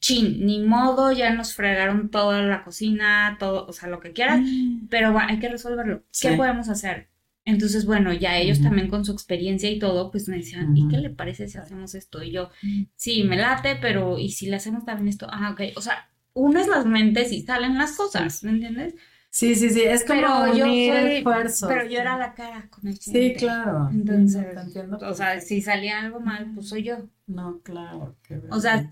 [0.00, 4.40] chin, ni modo, ya nos fregaron toda la cocina, todo, o sea, lo que quieras,
[4.88, 6.02] pero va, hay que resolverlo.
[6.18, 7.08] ¿Qué podemos hacer?
[7.48, 10.98] Entonces, bueno, ya ellos también con su experiencia y todo, pues me decían, ¿y qué
[10.98, 12.22] le parece si hacemos esto?
[12.22, 12.50] Y yo,
[12.96, 15.26] sí, me late, pero ¿y si le hacemos también esto?
[15.30, 18.94] Ah, ok, o sea, unes las mentes y salen las cosas, ¿me entiendes?
[19.30, 19.82] Sí, sí, sí.
[19.82, 21.68] Es como Pero yo unir soy, esfuerzos.
[21.68, 23.38] pero yo era la cara con el Sí, cliente.
[23.40, 23.88] claro.
[23.92, 27.08] Entonces, Sí, no, te entiendo O sea, si salía algo mal, pues soy yo.
[27.26, 28.16] No, claro.
[28.22, 28.88] qué O sea,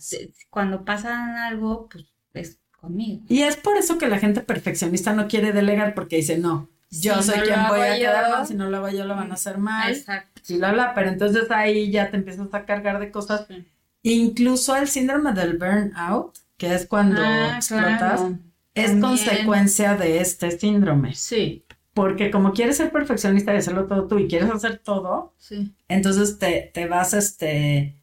[0.50, 2.04] cuando pasa algo, pues
[2.50, 3.22] es conmigo.
[3.28, 7.20] Y es por eso que la gente perfeccionista no quiere delegar porque dice, no, yo
[7.22, 9.14] Si soy no quien voy a quedar yo- mal, si no lo hago yo lo
[9.16, 9.92] van a hacer mal.
[9.92, 10.40] Exacto.
[10.48, 13.46] y bla, bla, pero entonces ahí ya te empiezas a cargar de cosas.
[13.48, 13.66] Sí.
[14.02, 18.38] Incluso el síndrome del burnout, que es cuando Ah, explotas, claro.
[18.74, 19.00] es También.
[19.00, 21.14] consecuencia de este síndrome.
[21.14, 25.74] Sí, Porque como quieres ser perfeccionista y hacerlo todo tú y quieres hacer todo, sí.
[25.88, 27.96] entonces te, te vas, este,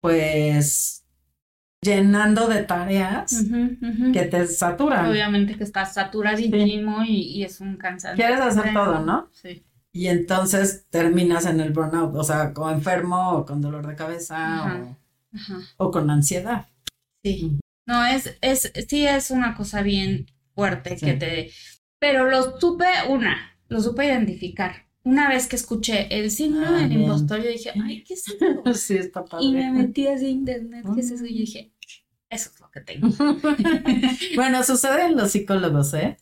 [0.00, 0.99] pues,
[1.82, 3.44] llenando de tareas
[4.12, 5.06] que te saturan.
[5.10, 8.16] Obviamente que estás saturadísimo y, y es un cansancio.
[8.24, 8.84] Quieres hacer extremo.
[8.84, 9.28] todo, ¿no?
[9.32, 9.64] Sí.
[9.92, 14.36] Y entonces terminas en el burnout, o sea, como enfermo o con dolor de cabeza
[14.58, 14.98] Ajá.
[15.34, 15.58] Ajá.
[15.78, 16.66] o, o con ansiedad.
[17.24, 17.58] Sí.
[17.86, 21.06] No, es, es, sí es una cosa bien fuerte Sí.
[21.06, 21.50] que te...
[21.98, 23.36] Pero lo supe, una,
[23.68, 24.86] lo supe identificar.
[25.02, 28.36] Una vez que escuché el síndrome Ah, del impostor, yo dije, ay, ¿qué es eso?
[28.74, 29.46] Sí, está padre.
[29.46, 31.24] Y me metí así a internet, ¿qué es eso?
[31.24, 31.72] Y yo dije,
[32.28, 33.08] eso es lo que tengo.
[34.36, 36.16] bueno, sucede en los psicólogos, ¿eh?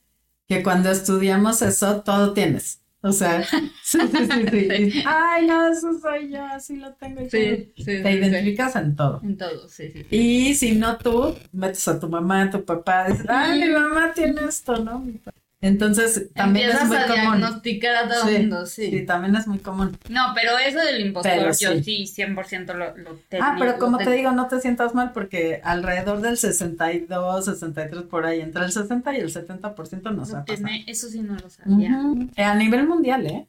[0.47, 2.83] Que cuando estudiamos eso, todo tienes.
[3.01, 3.43] O sea,
[3.85, 4.91] sí, sí, sí, sí.
[4.91, 5.03] Sí.
[5.07, 7.21] Ay, no, eso soy yo, así lo tengo.
[7.23, 7.85] y sí, todo.
[8.03, 9.21] Te identificas en todo.
[9.23, 10.03] En todo, sí, sí.
[10.09, 10.17] sí.
[10.17, 14.13] Y si no tú, metes a tu mamá, a tu papá, dices, ay, mi mamá
[14.15, 14.99] tiene esto, ¿no?
[15.01, 17.21] Mi pa- Entonces, también es muy a común.
[17.39, 18.91] diagnosticar a todo Sí, el mundo, sí.
[18.91, 19.97] Sí, también es muy común.
[20.09, 22.07] No, pero eso del impostor, Pero yo sí.
[22.07, 23.45] sí, 100% lo, lo tengo.
[23.45, 28.25] Ah, pero como te digo, no te sientas mal porque alrededor del 62, 63 por
[28.25, 30.69] ahí, entre el 60 y el 70% nos ha pasado.
[30.87, 32.01] eso sí no lo sabía.
[32.37, 33.49] Eh, A nivel mundial, ¿eh?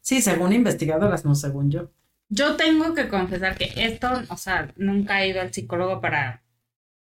[0.00, 1.90] Sí, según investigadoras, no según yo.
[2.30, 6.42] Yo tengo que confesar que esto, o sea, nunca he ido al psicólogo para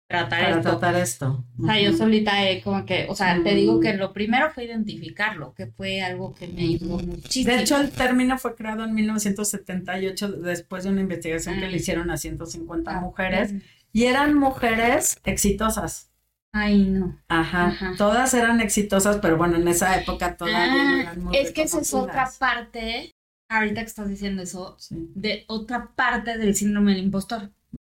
[0.06, 0.62] tratar Para esto.
[0.62, 1.44] tratar esto.
[1.60, 3.56] O sea, yo solita he como que, o sea, te Mm.
[3.56, 7.52] digo que lo primero fue identificarlo, que fue algo que me ayudó muchísimo.
[7.54, 11.68] De hecho, el término fue creado en 1978 después de una investigación que Ah.
[11.70, 13.54] le hicieron a 150 Ah, mujeres
[13.92, 16.10] y eran mujeres exitosas.
[16.52, 17.18] Ay, no.
[17.28, 17.66] Ajá.
[17.68, 17.94] Ajá.
[17.98, 21.62] Todas eran exitosas, pero bueno, en esa época todavía no Ah, eran muy es que
[21.62, 23.10] esa es otra parte,
[23.48, 27.50] ahorita que estás diciendo eso, Sí, de otra parte del síndrome del impostor,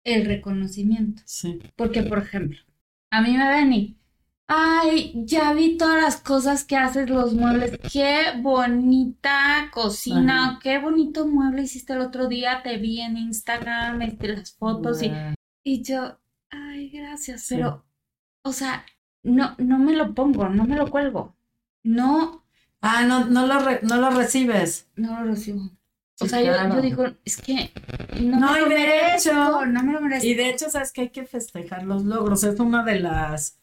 [0.06, 1.22] el reconocimiento.
[1.26, 1.58] sí.
[1.76, 2.58] Porque, por ejemplo,
[3.10, 3.98] a mí me ven y,
[4.46, 10.58] ay, ya vi todas las cosas que haces los muebles, qué bonita cocina, Ajá.
[10.62, 15.10] qué bonito mueble hiciste el otro día, te vi en Instagram, este, las fotos y,
[15.64, 16.18] y yo,
[16.50, 17.56] ay, gracias, Sí.
[17.56, 17.84] pero,
[18.42, 18.84] o sea,
[19.24, 21.34] no, no me lo pongo, no me lo cuelgo,
[21.82, 22.44] no,
[22.82, 24.88] Ah, no, no lo, re- no lo recibes.
[24.94, 25.70] no lo recibo.
[26.18, 26.74] O sea, yo, claro.
[26.76, 27.70] yo digo, es que
[28.20, 30.26] no, No, me y lo de merezco, hecho- no me lo merezco.
[30.26, 32.42] Y de hecho, sabes que hay que festejar los logros.
[32.44, 33.58] Es una de las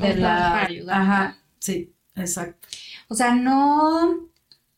[0.00, 2.66] de la ajá, Sí, exacto.
[3.08, 4.28] O sea, no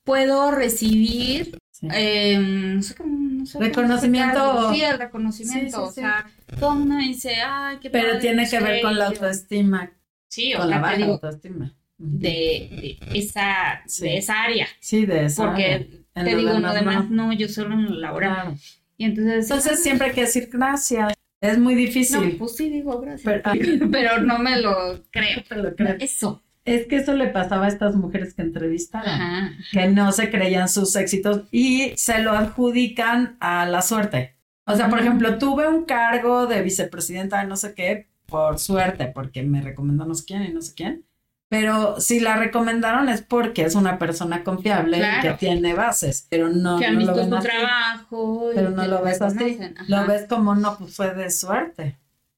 [0.04, 1.88] puedo recibir Sí.
[1.94, 4.72] eh, no sé cómo, no sé cómo Reconocimiento.
[4.74, 5.76] Sí, el reconocimiento.
[5.78, 6.26] Sí, sí, o sea,
[6.58, 9.04] todo el mundo me dice, ay, qué Pero padre, tiene que ver con qué", la
[9.06, 9.92] yo, autoestima,
[10.28, 11.72] Sí, o con la baja digo, autoestima.
[11.98, 14.02] De, de esa, Sí.
[14.04, 14.66] de esa área.
[14.80, 15.44] Sí, de eso.
[15.44, 17.26] Porque En te digo, en lo demás demás no.
[17.28, 18.34] no, yo solo en lo laboral.
[18.34, 18.54] Claro.
[18.98, 21.14] Y entonces, Entonces siempre hay que decir gracias.
[21.40, 22.36] Es muy no, difícil.
[22.38, 23.40] pues sí digo gracias.
[23.44, 25.42] Pero- Pero, no me lo creo.
[25.48, 25.96] Te lo creo.
[25.98, 26.42] Eso.
[26.64, 29.08] Es que eso le pasaba a estas mujeres que entrevistaron.
[29.10, 29.50] Ajá.
[29.72, 34.36] que no se creían sus éxitos y se lo adjudican a la suerte.
[34.64, 39.06] O sea, por ejemplo, tuve un cargo de vicepresidenta de no sé qué por suerte,
[39.06, 41.04] porque me recomendó no sé quién y no sé quién.
[41.52, 46.48] Pero si la recomendaron es porque es una persona confiable y que tiene bases, pero
[46.48, 47.46] no, que han no lo visto ven tu así.
[47.48, 48.50] trabajo.
[48.50, 49.58] y Pero no lo ves así.
[49.86, 51.82] Lo ves como no, pues fue de suerte.
[51.84, 51.92] Un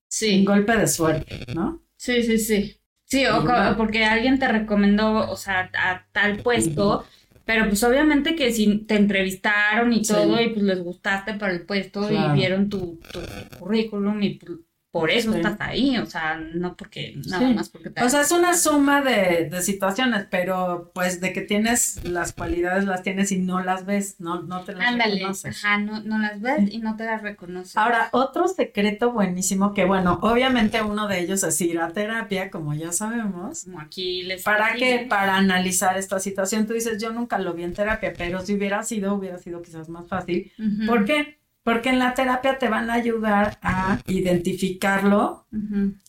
[0.09, 0.45] Sí.
[0.45, 1.81] golpe de suerte, ¿no?
[1.97, 2.77] Sí, sí, sí.
[3.05, 3.45] Sí, o
[3.77, 7.05] porque alguien te recomendó, o sea, a tal puesto,
[7.45, 10.13] pero pues obviamente que si te entrevistaron y Sí.
[10.13, 12.35] todo y pues les gustaste para el puesto Claro.
[12.35, 13.21] y vieron tu, tu
[13.61, 14.59] currículum y pues,
[14.95, 15.39] por eso Sí.
[15.39, 17.53] estás ahí, o sea, no porque, nada Sí.
[17.55, 18.05] más porque te...
[18.05, 22.85] O sea, es una suma de, de situaciones, pero pues de que tienes las cualidades,
[22.85, 25.65] las tienes y no las ves, no, no te las Ándale, reconoces.
[25.65, 27.77] ajá, no, no las ves y no te las reconoces.
[27.77, 32.73] Ahora, otro secreto buenísimo que, bueno, obviamente uno de ellos es ir a terapia, como
[32.75, 33.65] ya sabemos.
[33.65, 34.93] como aquí les ¿Para qué?
[34.93, 35.09] decía.
[35.09, 36.69] Para analizar esta situación.
[36.69, 39.89] Tú dices, yo nunca lo vi en terapia, pero si hubiera sido, hubiera sido quizás
[39.89, 40.53] más fácil.
[40.87, 41.43] ¿Por qué?
[41.65, 45.47] Porque en la terapia te van a ayudar a identificarlo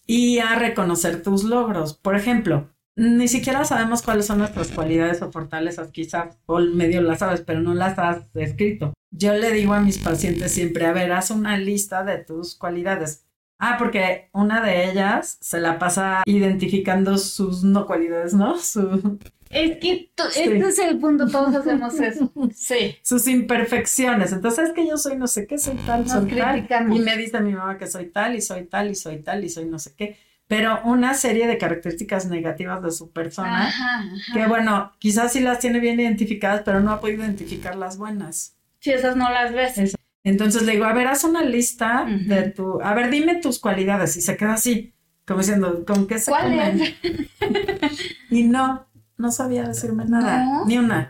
[0.06, 1.94] y a reconocer tus logros.
[1.96, 7.20] Por ejemplo, ni siquiera sabemos cuáles son nuestras cualidades o fortalezas, quizás, o medio las
[7.20, 8.94] sabes, pero no las has escrito.
[9.12, 13.25] Yo le digo a mis pacientes siempre, a ver, haz una lista de tus cualidades.
[13.58, 18.58] Ah, porque una de ellas se la pasa identificando sus no cualidades, ¿no?
[18.60, 19.18] Su-
[19.50, 20.42] Es que Sí.
[20.42, 22.32] este es el punto, todos hacemos eso.
[22.54, 22.98] Sí.
[23.02, 24.34] sus imperfecciones.
[24.34, 26.52] Entonces es que yo soy no sé qué, soy tal, Nos soy tal.
[26.54, 26.98] criticamos.
[26.98, 29.50] Y me dice mi mamá que soy tal y soy tal y soy tal y
[29.50, 30.18] soy no sé qué.
[30.48, 34.34] Pero una serie de características negativas de su persona, Ajá, ajá.
[34.34, 38.56] que bueno, quizás sí las tiene bien identificadas, pero no ha podido identificar las buenas.
[38.80, 39.78] Si esas no las ves.
[39.78, 43.60] Es- Entonces le digo, a ver, haz una lista de tu, a ver, dime tus
[43.60, 44.18] cualidades.
[44.18, 44.94] Y se queda así,
[45.26, 46.82] como diciendo, ¿con qué se ¿Cuál comen?
[46.82, 46.94] es?
[48.30, 50.66] Y no, no sabía decirme nada, No.
[50.66, 51.10] ni una.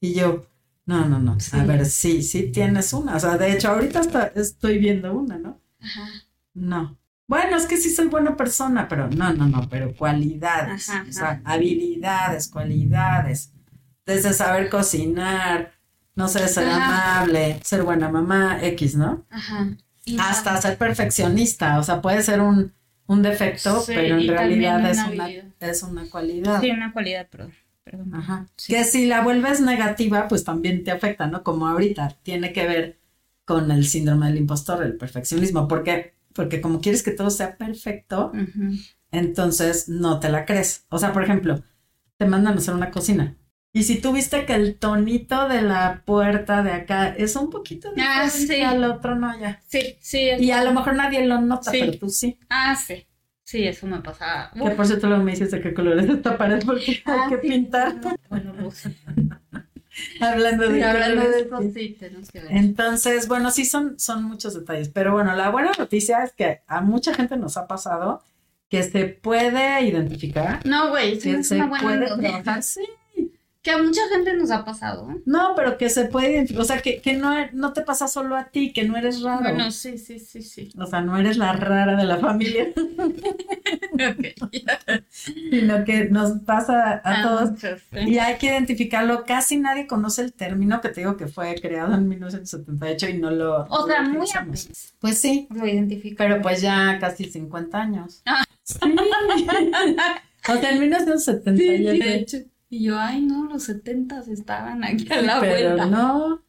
[0.00, 0.46] Y yo,
[0.86, 1.38] no, no, no.
[1.40, 1.56] Sí.
[1.58, 3.16] A ver, sí, sí tienes una.
[3.16, 5.60] O sea, de hecho, ahorita estoy viendo una, ¿no?
[5.80, 6.08] Ajá.
[6.54, 6.96] No.
[7.28, 10.88] Bueno, es que sí soy buena persona, pero no, no, no, pero cualidades.
[10.88, 13.52] Ajá, O sea, habilidades, cualidades.
[14.06, 15.71] Desde saber cocinar,
[16.14, 17.20] no sé, ser Ajá.
[17.22, 19.24] amable, ser buena mamá, X, ¿no?
[19.30, 19.68] Ajá.
[20.04, 21.78] Y Hasta ser perfeccionista.
[21.78, 22.72] O sea, puede ser un,
[23.06, 25.28] un defecto, Sí, pero en realidad es una
[25.60, 26.60] es una cualidad.
[26.60, 27.52] Sí, una cualidad, perdón.
[27.84, 28.14] perdón.
[28.14, 28.46] Ajá.
[28.56, 28.72] Sí.
[28.74, 31.42] Que si la vuelves negativa, pues también te afecta, ¿no?
[31.42, 32.98] Como ahorita, tiene que ver
[33.44, 35.68] con el síndrome del impostor, el perfeccionismo.
[35.68, 36.14] ¿Por qué?
[36.34, 38.32] Porque como quieres que todo sea perfecto,
[39.10, 40.86] entonces no te la crees.
[40.88, 41.62] O sea, por ejemplo,
[42.16, 43.36] te mandan a hacer una cocina.
[43.74, 47.88] Y si tú viste que el tonito de la puerta de acá es un poquito
[47.98, 48.60] Ah, diferente sí.
[48.62, 49.60] al otro, no, ya.
[49.66, 50.28] Sí, sí.
[50.38, 51.78] Y a lo mejor nadie lo nota, Sí.
[51.80, 52.38] pero tú sí.
[52.50, 53.06] Ah, sí.
[53.44, 54.50] Sí, eso me pasa.
[54.54, 57.30] Que por cierto luego me dices de qué color es esta pared porque Ah, hay
[57.36, 57.48] que sí.
[57.48, 57.96] pintar.
[58.28, 58.88] Bueno, pues,
[60.20, 61.72] Hablando de sí, hablando de colores, eso, sí.
[61.88, 62.52] sí, tenemos que ver.
[62.52, 66.80] Entonces, bueno, sí son, son muchos detalles, pero bueno, la buena noticia es que a
[66.80, 68.22] mucha gente nos ha pasado
[68.70, 72.62] que se puede identificar, No, güey, sí, es una buena noticia.
[72.62, 72.80] sí,
[73.62, 75.08] Que a mucha gente nos ha pasado.
[75.24, 78.34] no, pero que se puede identificar, o sea, que, que no, no te pasa solo
[78.36, 80.70] a ti, que no eres raro, Bueno, sí, sí, sí, sí.
[80.76, 82.68] o sea, no eres la rara de la familia,
[85.10, 87.50] sino que nos pasa a Ah, todos
[88.06, 91.94] y hay que identificarlo, casi nadie conoce el término que te digo que fue creado
[91.94, 93.64] en 1978 y no lo...
[93.68, 96.16] O sea, muy apenas Pues sí, lo identifico.
[96.18, 98.22] Pero pues ya casi 50 años.
[98.26, 98.42] Ah.
[98.64, 98.78] Sí.
[100.48, 102.04] O sea, en 1970 Sí, ya sí, sé.
[102.04, 102.36] de hecho.
[102.72, 105.84] Y yo, ay, no, los setentas estaban aquí a la Pero vuelta.
[105.84, 106.42] no.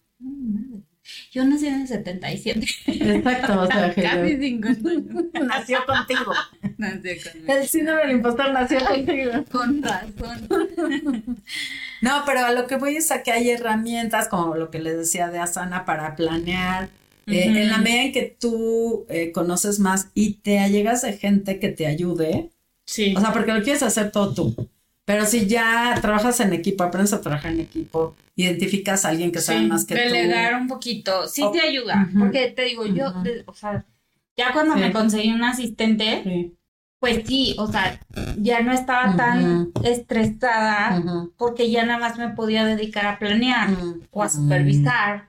[1.33, 2.65] Yo nací en el 77.
[2.85, 5.25] Exacto, o sea, que Casi 50 años.
[5.45, 6.31] nació contigo.
[6.77, 9.31] Nací con, El síndrome del impostor nació contigo.
[9.51, 11.35] con razón.
[12.01, 14.95] No, pero a lo que voy es a que hay herramientas, como lo que les
[14.95, 16.87] decía de Asana, para planear.
[17.27, 17.43] Eh.
[17.47, 21.67] En la medida en que tú eh, conoces más y te allegas de gente que
[21.67, 22.49] te ayude,
[22.85, 23.13] Sí.
[23.15, 24.69] O sea, porque lo quieres hacer todo tú.
[25.05, 29.39] Pero si ya trabajas en equipo, aprendes a trabajar en equipo, identificas a alguien que
[29.41, 33.43] sabe Sí, más que delegar un poquito, sí te ayuda, porque te digo, yo, de-
[33.45, 33.83] o sea,
[34.37, 34.79] ya cuando Sí.
[34.79, 36.29] me conseguí un asistente, tú.
[36.29, 36.53] Sí.
[36.99, 37.99] pues sí, o sea,
[38.37, 41.03] ya no estaba tan estresada
[41.37, 43.69] porque ya nada más me podía dedicar a planear
[44.09, 45.27] o a supervisar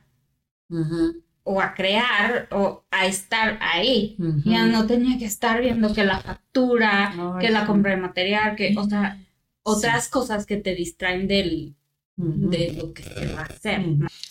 [1.43, 4.17] o a crear o a estar ahí.
[4.45, 8.75] Ya no tenía que estar viendo que la factura, que la compra de material, que,
[8.77, 9.19] o sea,
[9.65, 11.75] otras cosas que te distraen del,
[12.17, 13.83] de lo que se va a hacer.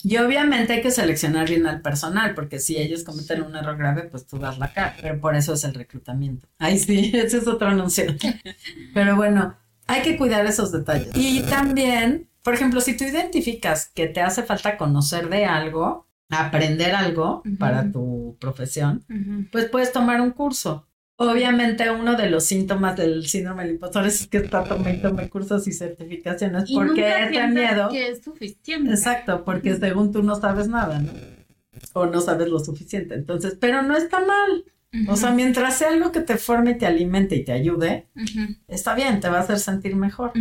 [0.02, 4.04] Y obviamente hay que seleccionar bien al personal, porque si ellos cometen un error grave,
[4.04, 4.96] pues tú das la cara.
[5.00, 6.48] Pero por eso es el reclutamiento.
[6.58, 8.06] Ay, sí, ese es otro anuncio.
[8.94, 11.10] Pero bueno, hay que cuidar esos detalles.
[11.14, 16.94] Y también, por ejemplo, si tú identificas que te hace falta conocer de algo, aprender
[16.94, 19.04] algo para tu profesión,
[19.52, 20.86] pues puedes tomar un curso.
[21.16, 25.72] Obviamente uno de los síntomas del síndrome del impostor es que está tomando cursos y
[25.72, 28.90] certificaciones Y porque nunca miedo que es suficiente.
[28.90, 31.12] Exacto, porque según tú no sabes nada, ¿no?
[31.92, 33.14] O no sabes lo suficiente.
[33.14, 34.64] Entonces, pero no está mal.
[35.08, 38.06] O sea, mientras sea algo que te forme, y te alimente y te ayude,
[38.68, 40.32] está bien, te va a hacer sentir mejor.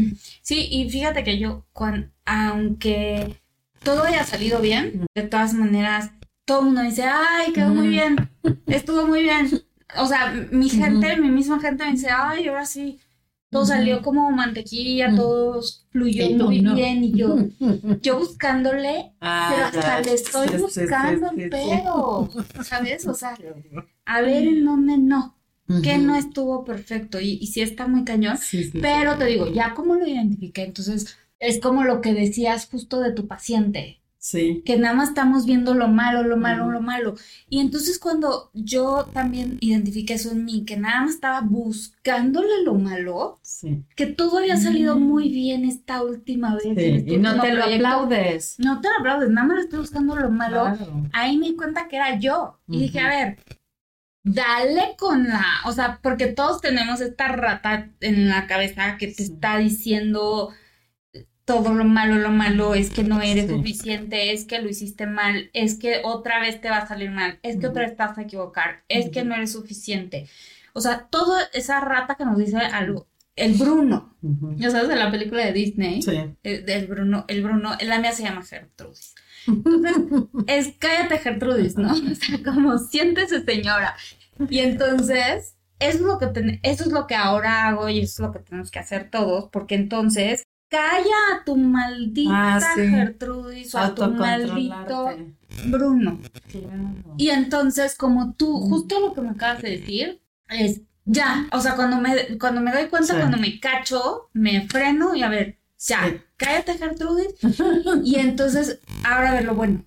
[0.43, 3.39] Sí, y fíjate que yo, cuan- aunque
[3.83, 6.11] todo haya salido bien, de todas maneras,
[6.45, 8.15] todo el mundo dice, ay, quedó muy bien,
[8.67, 9.47] estuvo muy bien.
[9.97, 12.99] O sea, mi gente, mi misma gente me dice, ay, ahora sí,
[13.49, 16.73] todo salió como mantequilla, todo fluyó muy no.
[16.73, 17.47] bien, y yo,
[18.01, 20.01] yo buscándole, Ah, pero hasta ya.
[20.01, 22.29] le estoy Sí, buscando sí, el sí, pedo,
[22.59, 23.07] ¿sabes?
[23.07, 23.37] O sea,
[24.05, 25.37] a ver en dónde no,
[25.81, 29.47] que no estuvo perfecto, y, y sí está muy cañón, Sí, sí, pero te digo,
[29.47, 34.61] ya como lo identifiqué, entonces es como lo que decías justo de tu paciente, sí.
[34.65, 37.15] que nada más estamos viendo lo malo, lo malo, lo malo.
[37.49, 42.75] Y entonces cuando yo también identifiqué eso en mí, que nada más estaba buscándole lo
[42.75, 43.83] malo, Sí.
[43.97, 45.01] que todo había salido Mm.
[45.03, 46.63] muy bien esta última vez.
[46.63, 47.87] Sí, este Y no te lo proyecto.
[47.87, 48.55] aplaudes.
[48.59, 50.63] No te lo aplaudes, nada más le estoy buscando lo malo.
[50.77, 51.03] Claro.
[51.11, 52.59] Ahí me di cuenta que era yo.
[52.69, 53.37] Y dije, a ver,
[54.23, 59.15] dale con la, o sea, porque todos tenemos esta rata en la cabeza que te
[59.25, 59.33] Sí.
[59.33, 60.49] está diciendo
[61.45, 63.51] todo lo malo, lo malo, es que no eres Sí.
[63.55, 67.39] suficiente, es que lo hiciste mal, es que otra vez te va a salir mal,
[67.43, 70.27] es que otra vez te vas a equivocar, es que no eres suficiente.
[70.73, 74.15] O sea, toda esa rata que nos dice algo, el Bruno,
[74.57, 76.11] ya sabes, de la película de Disney, Sí.
[76.43, 79.15] el, del Bruno, el Bruno, la mía se llama Gertrudis.
[79.47, 79.95] Entonces,
[80.47, 81.91] es cállate Gertrudis, ¿no?
[82.11, 83.95] O sea, como siéntese señora.
[84.49, 88.13] Y entonces, eso es lo que ten- eso es lo que ahora hago y eso
[88.13, 92.81] es lo que tenemos que hacer todos, porque entonces calla a tu maldita Ah, sí.
[92.89, 95.09] Gertrudis o a tu maldito.
[95.65, 96.19] Bruno.
[96.51, 97.13] Claro.
[97.17, 101.75] Y entonces, como tú, justo lo que me acabas de decir, es ya, o sea,
[101.75, 103.19] cuando me, cuando me doy cuenta, Sí.
[103.19, 106.17] cuando me cacho, me freno y a ver, ya, Sí.
[106.37, 107.35] cállate Gertrudis.
[108.03, 109.83] Y entonces, ahora a ver lo bueno.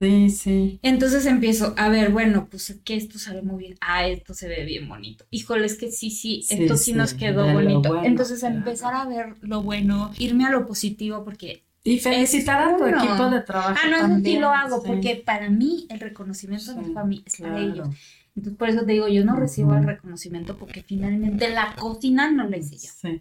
[0.00, 0.80] Sí, sí.
[0.82, 3.76] Entonces empiezo, a ver, bueno, pues es que esto sale muy bien.
[3.82, 5.26] Ah, esto se ve bien bonito.
[5.30, 7.88] Híjole, es que sí, sí, esto sí, sí, nos quedó de bonito.
[7.90, 8.56] bueno, Entonces claro.
[8.56, 12.96] empezar a ver lo bueno, irme a lo positivo, porque Y felicitar a tu uno.
[13.04, 13.78] equipo de trabajo.
[13.82, 17.22] Ah, no, eso sí también, lo hago, porque para mí el reconocimiento es para mí,
[17.26, 17.72] es para claro.
[17.72, 17.88] ellos.
[18.36, 22.48] Entonces, por eso te digo, yo no recibo el reconocimiento porque finalmente la cocina no
[22.48, 23.20] la hice yo, Sí.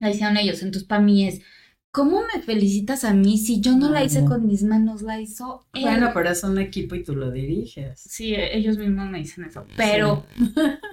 [0.00, 0.62] la hicieron ellos.
[0.62, 1.42] Entonces, para mí es,
[1.90, 5.66] ¿cómo me felicitas a mí si yo no la hice con mis manos, la hizo
[5.74, 5.82] él?
[5.82, 8.00] Bueno, pero es un equipo y tú lo diriges.
[8.00, 10.24] Sí, ellos mismos me dicen eso, pero,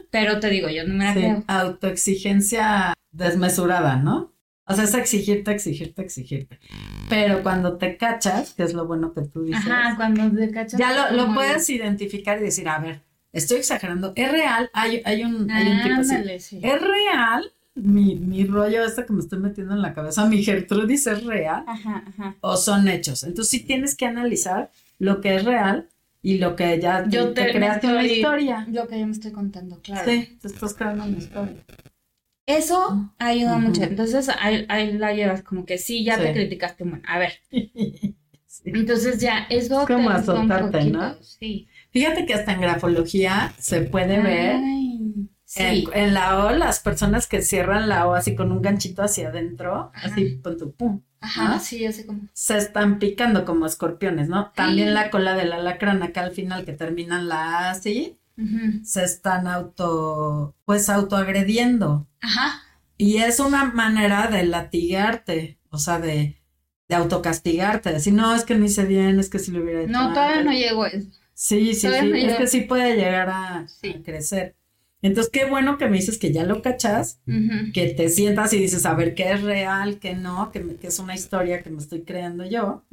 [0.09, 1.43] pero te digo, yo no me la Sí, creo.
[1.47, 4.33] autoexigencia desmesurada, ¿no?
[4.67, 6.59] O sea, es exigirte, exigirte, exigirte.
[7.07, 10.79] Pero cuando te cachas, que es lo bueno que tú dices, Ajá, cuando te cachas.
[10.79, 15.23] ya lo, lo puedes identificar y decir, a ver, estoy exagerando, es real, hay, hay
[15.23, 16.59] un, hay un tipo así, Ándale, sí.
[16.63, 21.07] es real, mi, mi rollo este que me estoy metiendo en la cabeza, mi Gertrudis
[21.07, 22.35] es real, Ajá, ajá.
[22.41, 23.23] o son hechos.
[23.23, 25.87] Entonces sí tienes que analizar lo que es real
[26.21, 28.65] y lo que ya Yo te, te- creaste una historia.
[28.71, 30.09] Lo que yo me estoy contando, claro.
[30.09, 31.55] Sí, te estás creando una historia.
[32.47, 33.83] Eso ayuda mucho.
[33.83, 36.83] Entonces ahí, ahí la llevas como que sí, ya te criticaste.
[36.83, 37.33] Bueno, a ver.
[38.47, 38.71] Sí.
[38.73, 41.21] Entonces ya, eso Es como azotarte, ¿no?
[41.21, 41.67] Sí.
[41.91, 44.84] Fíjate que hasta en grafología se puede ver Ay,
[45.55, 45.87] sí.
[45.93, 49.91] en la O las personas que cierran la O así con un ganchito hacia adentro,
[49.93, 50.07] Ajá.
[50.07, 51.59] así pon tu pum, Ajá, ¿no?
[51.59, 52.21] sí, yo sé cómo.
[52.33, 54.51] se están picando como escorpiones, ¿no?
[54.55, 58.17] También la cola del alacrán acá al final que terminan la A así,
[58.83, 62.07] se están auto, pues autoagrediendo.
[62.21, 62.61] Ajá.
[62.97, 66.37] Y es una manera de latigarte, o sea, de,
[66.89, 69.91] de autocastigarte, decir, no, es que no hice bien, es que si lo hubiera hecho
[69.91, 70.45] No, todavía antes".
[70.45, 71.09] no llego a eso.
[71.33, 74.01] Sí, sí, Todavía sí, no es que sí puede llegar a, a Sí.
[74.05, 74.55] crecer.
[75.05, 77.19] Entonces, qué bueno que me dices que ya lo cachas,
[77.73, 80.87] que te sientas y dices, a ver, qué es real, qué no, que, me- que
[80.87, 82.83] es una historia que me estoy creando yo,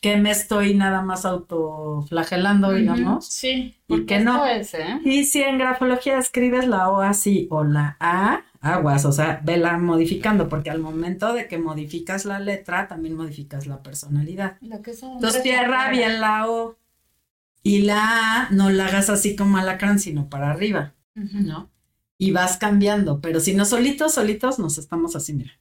[0.00, 3.26] que me estoy nada más autoflagelando, digamos.
[3.26, 3.74] Sí.
[3.86, 4.46] ¿Por qué esto no?
[4.46, 5.00] es, ¿eh?
[5.04, 9.78] Y si en grafología escribes la O así o la A, aguas, o sea, vela
[9.78, 14.56] modificando, porque al momento de que modificas la letra, también modificas la personalidad.
[14.60, 16.76] Lo que es Entonces cierra bien la O
[17.62, 20.94] y la A no la hagas así como alacrán, sino para arriba,
[21.32, 21.70] ¿no?
[22.18, 25.52] Y vas cambiando, pero si no solitos, solitos nos estamos así, mira.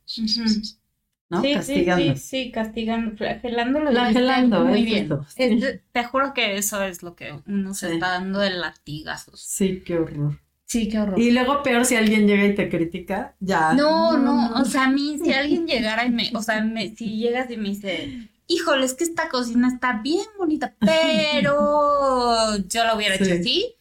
[1.30, 1.41] ¿no?
[1.41, 2.03] Sí, Castigando.
[2.16, 5.10] sí, sí, sí, castigando, flagelando muy bien.
[5.36, 5.43] sí.
[5.43, 7.93] Es- te juro que eso es lo que uno se Sí.
[7.95, 9.41] está dando de latigazos.
[9.41, 10.39] Sí, qué horror.
[10.66, 11.20] Sí, qué horror.
[11.20, 13.74] Y luego peor si alguien llega y te critica, ya.
[13.74, 17.18] No, no, o sea, a mí, si alguien llegara y me, o sea, me, si
[17.18, 22.95] llegas y me dice, híjole, es que esta cocina está bien bonita, pero yo lo
[22.95, 23.24] hubiera Sí.
[23.26, 23.74] hecho así.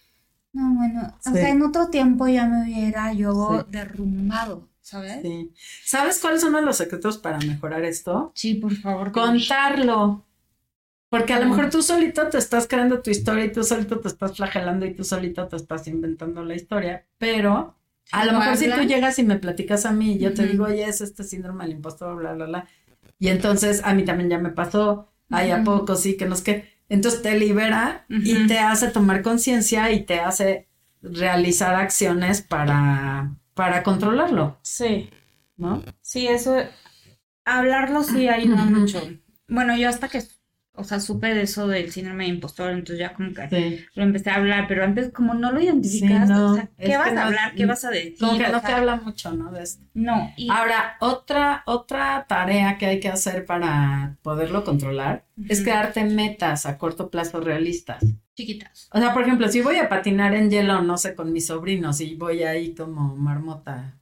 [0.56, 3.66] No, bueno, o sea, en otro tiempo ya me hubiera yo Sí.
[3.70, 5.20] derrumbado, ¿sabes?
[5.20, 5.52] Sí.
[5.84, 8.32] ¿Sabes cuáles son los secretos para mejorar esto?
[8.34, 9.12] Sí, por favor.
[9.12, 10.24] Contarlo.
[11.10, 14.08] Porque a lo mejor tú solito te estás creando tu historia y tú solito te
[14.08, 17.76] estás flagelando y tú solito te estás inventando la historia, pero
[18.12, 20.46] a lo ¿Lo mejor si tú llegas y me platicas a mí y yo te
[20.46, 22.68] digo, oye, es este síndrome del impostor, bla, bla, bla.
[23.18, 25.64] Y entonces a mí también ya me pasó, ay, ¿a Ujú.
[25.64, 26.75] poco sí, que no es que.
[26.88, 30.68] Entonces te libera y te hace tomar conciencia y te hace
[31.02, 35.10] realizar acciones para, para controlarlo, Sí,
[35.56, 35.82] ¿no?
[36.00, 36.56] sí, eso,
[37.44, 39.00] hablarlo sí ayuda mucho.
[39.48, 40.22] Bueno, yo hasta que,
[40.76, 43.84] o sea, supe de eso del síndrome de impostor, entonces ya como que Sí.
[43.94, 46.96] lo empecé a hablar, pero antes como no lo identificas, Sí, no, o sea, ¿qué
[46.96, 47.54] vas no a hablar?
[47.54, 48.16] ¿Qué vas a decir?
[48.18, 49.50] Como que O no te habla mucho, ¿no?
[49.52, 49.84] De esto.
[49.94, 56.04] No, y Ahora, otra, otra tarea que hay que hacer para poderlo controlar es crearte
[56.04, 58.04] metas a corto plazo realistas.
[58.34, 58.88] chiquitas.
[58.92, 62.00] O sea, por ejemplo, si voy a patinar en hielo, no sé, con mis sobrinos
[62.02, 63.94] y voy ahí como marmota.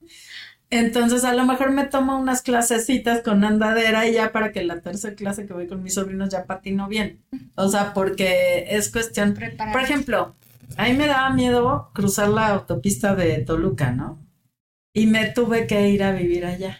[0.74, 4.80] Entonces, a lo mejor me tomo unas clasecitas con andadera y ya para que la
[4.80, 7.22] tercera clase que voy con mis sobrinos ya patino bien.
[7.54, 9.34] O sea, porque es cuestión
[9.72, 10.34] por ejemplo,
[10.76, 14.18] a mí me daba miedo cruzar la autopista de Toluca, ¿no?
[14.92, 16.78] Y me tuve que ir a vivir allá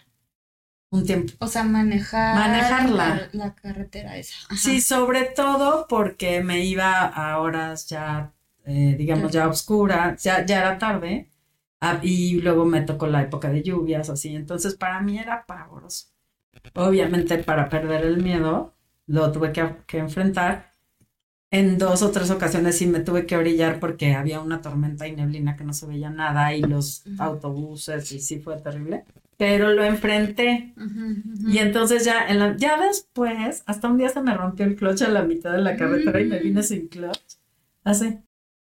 [0.90, 1.32] un tiempo.
[1.38, 3.28] O sea, manejar Manejarla.
[3.32, 4.34] La, la carretera esa.
[4.46, 4.56] Ajá.
[4.56, 8.32] Sí, sobre todo porque me iba a horas ya,
[8.64, 11.30] eh, digamos, ya oscura, ya, ya era tarde,
[11.84, 14.34] ah, y luego me tocó la época de lluvias, así.
[14.34, 16.06] Entonces, para mí era pavoroso.
[16.74, 18.74] Obviamente, para perder el miedo,
[19.06, 20.74] lo tuve que, que enfrentar.
[21.50, 25.14] En dos o tres ocasiones sí me tuve que orillar porque había una tormenta y
[25.14, 27.22] neblina que no se veía nada y los Ujú.
[27.22, 29.04] autobuses y sí fue terrible.
[29.36, 30.74] Pero lo enfrenté.
[31.46, 35.02] Y entonces ya, en la, ya después, hasta un día se me rompió el clutch
[35.02, 37.36] a la mitad de la carretera y me vine sin clutch.
[37.84, 38.18] Así.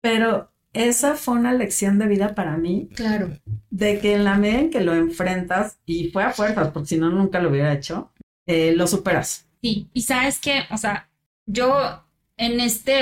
[0.00, 3.30] Pero esa fue una lección de vida para mí, Claro.
[3.70, 6.98] de que en la medida en que lo enfrentas, y fue a fuerzas, porque si
[6.98, 8.12] no, nunca lo hubiera hecho,
[8.46, 9.46] eh, lo superas.
[9.62, 11.08] Sí, y sabes qué, o sea,
[11.46, 12.04] yo
[12.36, 13.00] en este,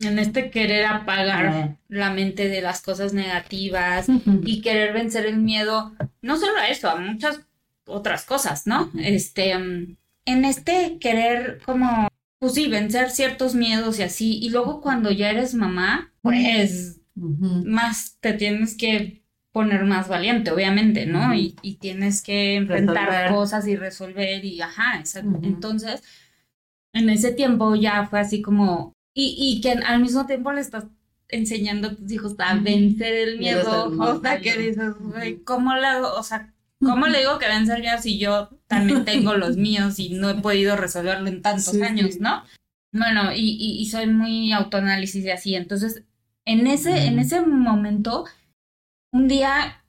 [0.00, 4.06] en este querer apagar la mente de las cosas negativas
[4.44, 7.40] y querer vencer el miedo, no solo a eso, a muchas
[7.86, 8.90] otras cosas, ¿no?
[8.98, 12.08] Este, en este querer como,
[12.38, 18.18] pues sí, vencer ciertos miedos y así, y luego cuando ya eres mamá, pues Más
[18.20, 21.34] te tienes que poner más valiente, obviamente, ¿no?
[21.34, 23.30] Y, y tienes que enfrentar Resolver.
[23.32, 25.40] cosas y resolver y ajá, exacto.
[25.42, 26.02] Entonces,
[26.92, 30.84] en ese tiempo ya fue así como, y, y que al mismo tiempo le estás
[31.28, 35.86] enseñando a tus hijos a vencer el miedo, o sea, que dices, güey, ¿cómo le
[35.86, 36.12] hago?
[36.14, 39.98] O sea, ¿cómo le digo que vencer el miedo si yo también tengo los míos
[39.98, 42.20] y no he podido resolverlo en tantos Sí, años, sí.
[42.20, 42.42] ¿no?
[42.92, 45.54] Bueno, y, y, y soy muy autoanálisis y así.
[45.54, 46.04] Entonces,
[46.46, 48.24] en ese, en ese momento,
[49.12, 49.82] un día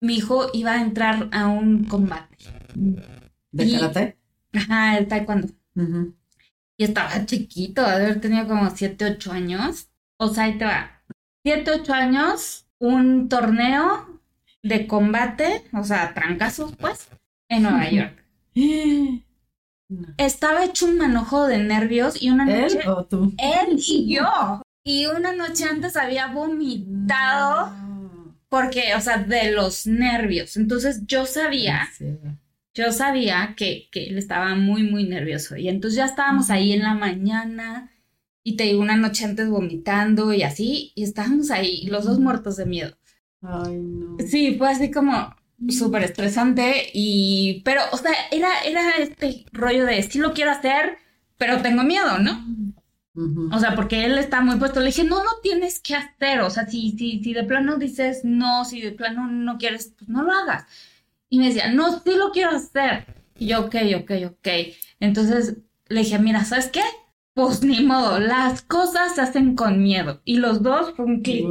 [0.00, 2.36] mi hijo iba a entrar a un combate.
[2.74, 4.18] ¿De Y- karate?
[4.54, 5.48] Ajá, el taekwondo.
[6.76, 9.88] Y estaba chiquito, haber tenido como 7, 8 años.
[10.18, 11.02] O sea, ahí te va.
[11.44, 14.20] 7, 8 años, un torneo
[14.62, 17.08] de combate, o sea, trancazos, pues,
[17.48, 17.88] en Nueva.
[17.90, 18.24] York.
[19.88, 20.08] No.
[20.16, 22.88] Estaba hecho un manojo de nervios y una ¿Él noche.
[22.88, 23.34] o tú?
[23.36, 24.61] Él y yo.
[24.84, 28.36] Y una noche antes había vomitado No.
[28.48, 30.56] porque, o sea, de los nervios.
[30.56, 32.06] Entonces yo sabía, Sí.
[32.74, 35.56] yo sabía que, que él estaba muy, muy nervioso.
[35.56, 37.90] Y entonces ya estábamos ahí en la mañana
[38.44, 42.56] y te digo, una noche antes vomitando y así, y estábamos ahí, los dos muertos
[42.56, 42.96] de miedo.
[43.40, 44.16] Ay, no.
[44.26, 45.34] Sí, fue así como
[45.68, 50.96] súper estresante y, pero, o sea, era, era este rollo de, sí lo quiero hacer,
[51.38, 52.44] pero tengo miedo, ¿no?
[53.14, 54.80] O sea, porque él está muy puesto.
[54.80, 56.40] Le dije, no, no tienes que hacer.
[56.40, 60.08] O sea, si, si, si de plano dices no, si de plano no quieres, pues
[60.08, 60.64] no lo hagas.
[61.28, 63.06] Y me decía, no, sí lo quiero hacer.
[63.38, 64.48] Y yo, ok, ok, ok.
[65.00, 65.58] Entonces
[65.88, 66.82] le dije, mira, ¿sabes qué?
[67.34, 70.20] Pues ni modo, las cosas se hacen con miedo.
[70.24, 71.46] Y los dos fue un clic.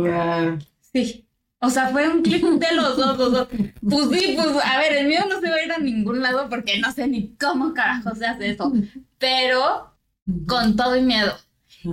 [0.93, 1.27] Sí.
[1.59, 3.47] O sea, fue un clic de los dos, los dos.
[3.87, 6.49] Pues sí, pues a ver, el mío no se va a ir a ningún lado
[6.49, 8.73] porque no sé ni cómo carajo se hace eso.
[9.19, 9.95] Pero
[10.47, 11.33] con todo y miedo.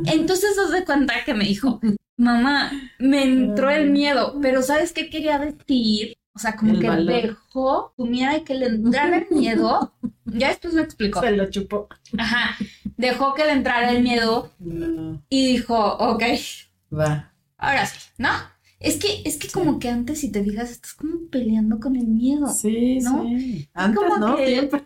[0.07, 1.81] Entonces se de cuenta que me dijo,
[2.17, 6.17] mamá, me entró el miedo, pero ¿sabes qué quería decir?
[6.35, 7.07] O sea, como El que valor.
[7.23, 9.93] dejó, tuviera y que le entrara el miedo.
[10.25, 11.21] Ya después me explicó.
[11.21, 11.89] Se lo chupó.
[12.17, 12.57] Ajá.
[12.97, 15.21] Dejó que le entrara el miedo No.
[15.29, 16.23] y dijo, ok,
[16.97, 17.33] Va.
[17.57, 18.29] ahora sí, ¿no?
[18.79, 22.07] Es que, es que como que antes, si te fijas, estás como peleando con el
[22.07, 22.47] miedo.
[22.47, 23.25] Sí, ¿No?
[23.25, 23.69] sí.
[23.75, 24.85] Antes como no, que- siempre.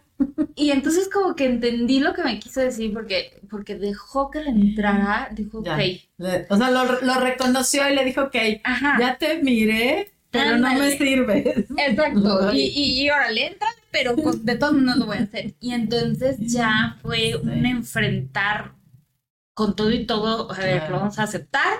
[0.55, 4.51] Y entonces como que entendí lo que me quiso decir porque, porque dejó que le
[4.51, 5.75] entrara, dijo, Ya.
[5.75, 5.81] ok,
[6.19, 8.97] Le- O sea, lo, lo reconoció y le dijo, ok, ajá.
[9.01, 10.99] ya te miré, pero no me Ándale.
[10.99, 11.65] sirves.
[11.77, 15.55] Exacto, y, y, y órale, entra, pero de todos modos lo voy a hacer.
[15.61, 18.73] Y entonces ya fue un enfrentar
[19.55, 20.93] con todo y todo, a ver, Claro.
[20.95, 21.75] lo vamos a aceptar,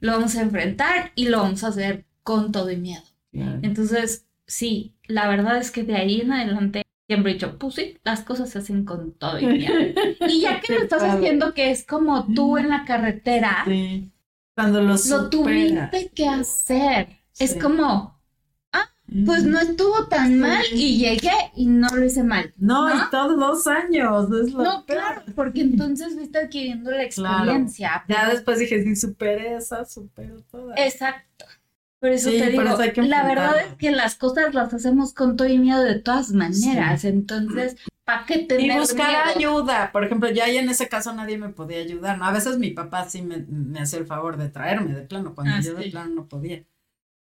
[0.00, 3.02] lo vamos a enfrentar y lo vamos a hacer con todo y miedo.
[3.32, 7.98] Entonces, sí, la verdad es que de ahí en adelante siempre he dicho, pues sí,
[8.04, 9.44] las cosas se hacen con todo y.
[10.28, 14.10] Y ya que lo estás haciendo que es como tú en la carretera, Sí.
[14.54, 17.08] Cuando lo lo tuviste que hacer.
[17.38, 18.20] Es como,
[19.26, 22.52] pues no estuvo tan mal y llegué y no lo hice mal.
[22.58, 22.94] No, ¿no?
[22.94, 24.26] y todos los años.
[24.30, 24.98] Es lo No, peor.
[25.00, 27.38] claro, porque entonces fuiste adquiriendo la Claro.
[27.38, 28.04] experiencia.
[28.08, 30.78] Ya después dije, sí, superé esa, supero todas.
[30.78, 31.28] Exacto.
[32.00, 35.12] Por eso Sí, te digo, eso que la verdad es que las cosas las hacemos
[35.12, 37.04] con todo y miedo de todas maneras.
[37.04, 39.38] Entonces, ¿para qué tener Y buscar miedo?
[39.58, 39.92] ayuda.
[39.92, 42.16] Por ejemplo, ya ahí en ese caso nadie me podía ayudar.
[42.18, 42.24] ¿no?
[42.24, 45.54] A veces mi papá sí me, me hacía el favor de traerme de plano, cuando
[45.56, 45.84] Ah, yo sí.
[45.84, 46.64] de plano no podía.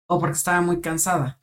[0.07, 1.39] O porque estaba muy cansada.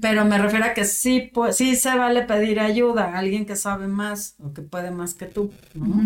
[0.00, 3.56] Pero me refiero a que sí, pues, sí se vale pedir ayuda a alguien que
[3.56, 6.02] sabe más o que puede más que tú, ¿no?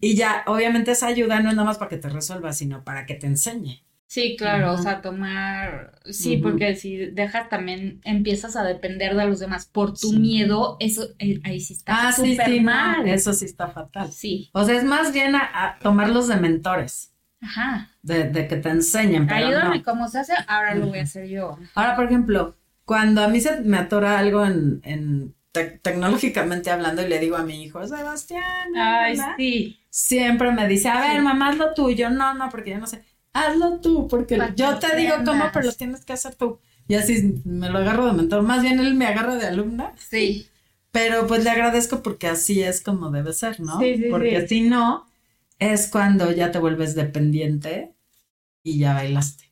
[0.00, 3.04] Y ya, obviamente esa ayuda no es nada más para que te resuelva, sino para
[3.06, 3.84] que te enseñe.
[4.06, 9.40] Sí, claro, o sea, tomar, sí, porque si dejas también, empiezas a depender de los
[9.40, 10.18] demás por tu Sí.
[10.20, 13.08] miedo, eso eh, ahí sí está Ah, sí, súper sí, no, mal.
[13.08, 14.12] eso sí está fatal.
[14.12, 15.40] Sí, O sea, es más bien a,
[15.74, 17.88] a tomarlos de mentores, ajá.
[18.02, 19.84] de, de que te enseñen, pero Ayúdame no.
[19.84, 21.58] cómo se hace, ahora lo voy a hacer yo.
[21.74, 27.02] Ahora, por ejemplo, cuando a mí se me atora algo en, en tec- tecnológicamente hablando
[27.02, 29.78] y le digo a mi hijo, Sebastián, Ay, ¿verdad?", sí.
[29.90, 32.10] siempre me dice, a ver, mamá, haz lo tuyo.
[32.10, 33.04] No, no, porque yo no sé.
[33.34, 36.60] Hazlo tú, porque yo te digo cómo, pero lo tienes que hacer tú.
[36.88, 38.42] Y así me lo agarro de mentor.
[38.42, 40.46] Más bien él me agarra de alumna, Sí.
[40.90, 43.78] pero pues le agradezco porque así es como debe ser, ¿no?
[43.80, 44.48] Sí, sí, porque sí.
[44.48, 45.06] si no,
[45.58, 47.92] es cuando ya te vuelves dependiente
[48.62, 49.44] y ya bailaste.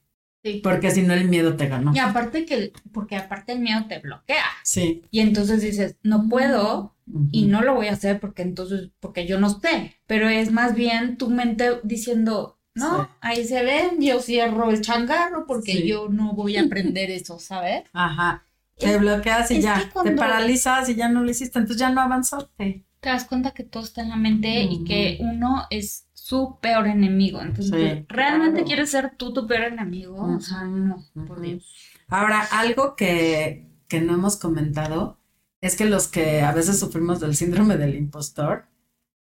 [0.45, 0.61] Sí.
[0.62, 1.93] Porque si no, el miedo te ganó.
[1.95, 4.45] Y aparte que, porque aparte el miedo te bloquea.
[4.64, 5.03] Sí.
[5.11, 6.95] Y entonces dices, no puedo
[7.30, 7.51] y Ujú.
[7.53, 9.97] no lo voy a hacer porque entonces, porque yo no sé.
[10.07, 13.09] Pero es más bien tu mente diciendo, no, Sí.
[13.20, 15.87] ahí se ven, yo cierro el changarro porque Sí.
[15.87, 17.85] yo no voy a aprender eso, ¿sabes?
[17.93, 18.45] Ajá.
[18.79, 19.91] Te Es- bloqueas y ya.
[20.03, 21.59] Te paralizas y ya no lo hiciste.
[21.59, 22.85] Entonces ya no avanzaste.
[23.01, 26.87] Te das cuenta que todo está en la mente y que uno es su peor
[26.87, 27.41] enemigo.
[27.43, 28.66] Entonces, Sí, ¿realmente claro.
[28.66, 30.16] quieres ser tú tu peor enemigo?
[30.37, 31.41] O sea, no, por.
[31.41, 31.64] Dios.
[32.09, 35.18] Ahora, algo que, que no hemos comentado
[35.61, 38.66] es que los que a veces sufrimos del síndrome del impostor,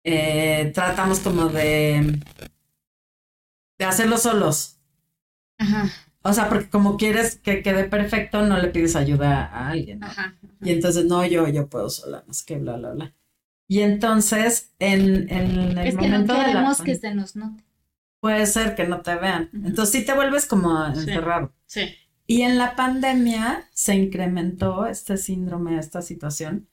[0.05, 2.21] eh, tratamos como de,
[3.79, 4.79] de hacerlo solos.
[5.59, 5.91] Ajá,
[6.23, 10.01] O sea, porque como quieres que quede perfecto, no le pides ayuda a alguien.
[10.01, 10.07] ¿no?
[10.07, 10.35] ajá.
[10.61, 13.15] Y entonces, no, yo, yo puedo sola, sé qué, bla, bla, bla.
[13.69, 17.37] Y entonces, en, en el Es que no momento de la queremos que se nos
[17.37, 17.63] note.
[18.21, 19.51] puede ser que no te vean.
[19.53, 21.01] Entonces, sí te vuelves como Sí.
[21.01, 21.53] encerrado.
[21.67, 21.95] Sí.
[22.27, 26.69] Y en la pandemia se incrementó este síndrome, esta situación,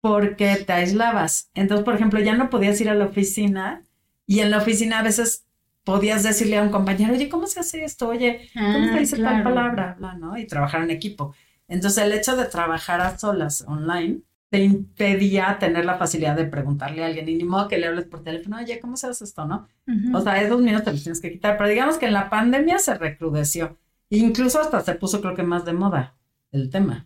[0.00, 1.50] porque te aislabas.
[1.54, 3.84] Entonces, por ejemplo, ya no podías ir a la oficina
[4.26, 5.45] y en la oficina a veces
[5.86, 8.08] podías decirle a un compañero, oye, ¿cómo se hace esto?
[8.08, 9.94] Oye, ¿cómo se Ah, dice tal palabra?
[9.98, 10.36] Bla, ¿no?
[10.36, 11.34] Y trabajar en equipo.
[11.68, 14.20] Entonces, el hecho de trabajar a solas online
[14.50, 18.06] te impedía tener la facilidad de preguntarle a alguien y ni modo que le hables
[18.06, 19.44] por teléfono, oye, ¿cómo se hace esto?
[19.46, 19.68] ¿No?
[20.14, 21.56] O sea, esos minutos te los tienes que quitar.
[21.56, 23.78] Pero digamos que en la pandemia se recrudeció.
[24.10, 26.16] Incluso hasta se puso, creo que más de moda
[26.52, 27.04] el tema.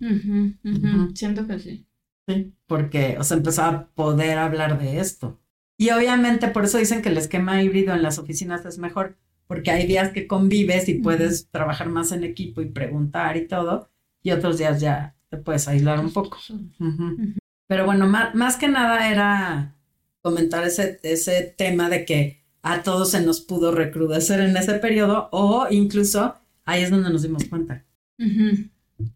[1.15, 1.87] Siento que sí.
[2.29, 2.55] Sí.
[2.67, 5.40] Porque, o sea, empezaba a poder hablar de esto.
[5.81, 9.17] Y obviamente por eso dicen que el esquema híbrido en las oficinas es mejor,
[9.47, 13.89] porque hay días que convives y puedes trabajar más en equipo y preguntar y todo,
[14.23, 16.37] y otros días ya te puedes aislar un poco.
[17.67, 19.75] Pero bueno, ma- más, que nada era
[20.21, 25.31] comentar ese, ese tema de que a todos se nos pudo recrudecer en ese periodo
[25.33, 26.35] o incluso
[26.67, 27.87] ahí es donde nos dimos cuenta.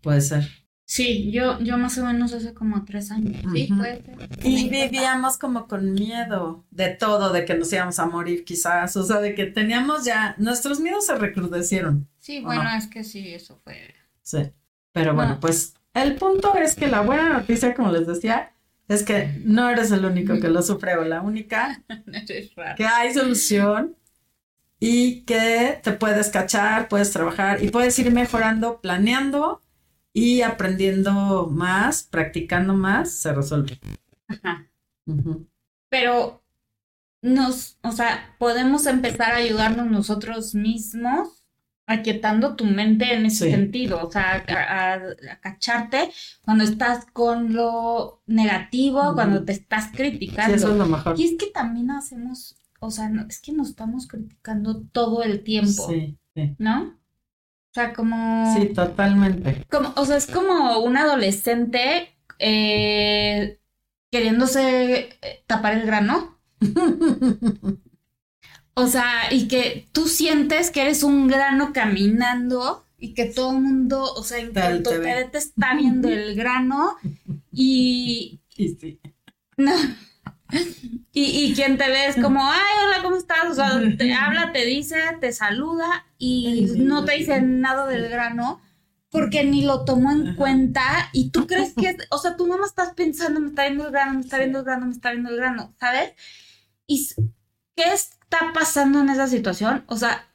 [0.01, 0.49] Puede ser.
[0.95, 3.43] Sí, yo, yo más o menos hace como tres años.
[3.53, 4.17] Sí, puede ser.
[4.45, 9.03] Y vivíamos como con miedo de todo, de que nos íbamos a morir quizás, o
[9.03, 12.09] sea, de que teníamos ya, nuestros miedos se recrudecieron.
[12.21, 12.77] Sí, ¿O bueno, no?
[12.77, 13.93] es que sí, eso fue.
[14.23, 14.53] Sí.
[14.93, 15.41] Pero bueno, No.
[15.41, 18.53] pues el punto es que la buena noticia, como les decía,
[18.87, 21.83] es que no eres el único que lo sufre o la única,
[22.29, 22.77] es raro.
[22.77, 23.97] que hay solución
[24.79, 29.61] y que te puedes cachar, puedes trabajar y puedes ir mejorando, planeando
[30.15, 33.79] y aprendiendo más, practicando más, se resuelve.
[34.29, 34.67] Ajá.
[35.91, 36.43] Pero
[37.23, 41.41] nos, o sea, podemos empezar a ayudarnos nosotros mismos
[41.87, 43.51] aquietando tu mente en ese Sí.
[43.51, 46.11] sentido, o sea, a, a- a cacharte
[46.43, 50.55] cuando estás con lo negativo, cuando te estás Sí, criticando.
[50.55, 51.21] eso es lo mejor.
[51.21, 55.43] Y es que también hacemos, o sea, no- es que nos estamos criticando todo el
[55.43, 56.55] tiempo, Sí, sí.
[56.59, 56.99] ¿no?
[57.75, 59.67] O sea, como, Sí, totalmente.
[59.69, 63.59] como, o sea, es como un adolescente eh,
[64.13, 66.39] queriéndose eh, tapar el grano.
[68.77, 73.61] O sea, y que tú sientes que eres un grano caminando y que todo el
[73.61, 76.97] mundo, o sea, en cuanto te te está viendo el grano
[77.53, 79.01] y, Y sí.
[79.57, 79.73] no.
[81.13, 83.47] Y, y quien te ve es como, ay, hola, ¿cómo estás?
[83.51, 88.61] O sea, te habla, te dice, te saluda y no te dice nada del grano
[89.11, 90.37] porque ni lo tomó en Ajá.
[90.37, 90.83] cuenta
[91.13, 93.93] y tú crees que, es- o sea, tú nomás estás pensando, me está viendo el
[93.93, 96.13] grano, me está viendo el grano, me está viendo el grano, ¿sabes?
[96.87, 97.09] ¿Y
[97.77, 99.85] qué está pasando en esa situación?
[99.89, 100.29] O sea,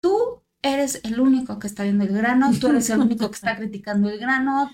[0.00, 3.56] tú eres el único que está viendo el grano, tú eres el único que está
[3.58, 4.70] criticando el grano,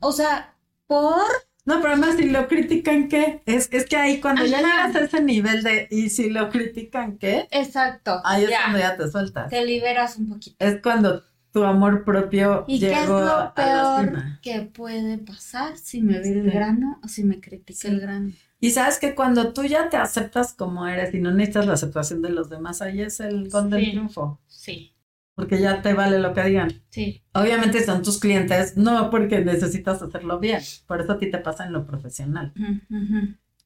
[0.00, 0.54] o sea,
[0.86, 1.22] por...
[1.66, 3.42] No, pero además, si lo critican, ¿qué?
[3.46, 4.88] Es, es que ahí cuando ya Ajá.
[4.88, 7.48] llegas a ese nivel de, y si lo critican, ¿qué?
[7.50, 8.20] Exacto.
[8.24, 9.48] Ahí es ya, cuando ya te sueltas.
[9.50, 10.56] te liberas un poquito.
[10.58, 14.12] Es cuando tu amor propio ¿Y qué es llegó lo peor
[14.42, 17.88] que puede pasar si me ve el grano o si me critica Sí.
[17.88, 18.32] el grano?
[18.60, 22.22] Y sabes que cuando tú ya te aceptas como eres y no necesitas la aceptación
[22.22, 24.93] de los demás, ahí es el don del triunfo, Sí,
[25.34, 26.70] porque ya te vale lo que digan.
[26.90, 27.22] sí.
[27.32, 31.66] Obviamente son tus clientes, no porque necesitas hacerlo bien, por eso a ti te pasa
[31.66, 32.52] en lo profesional.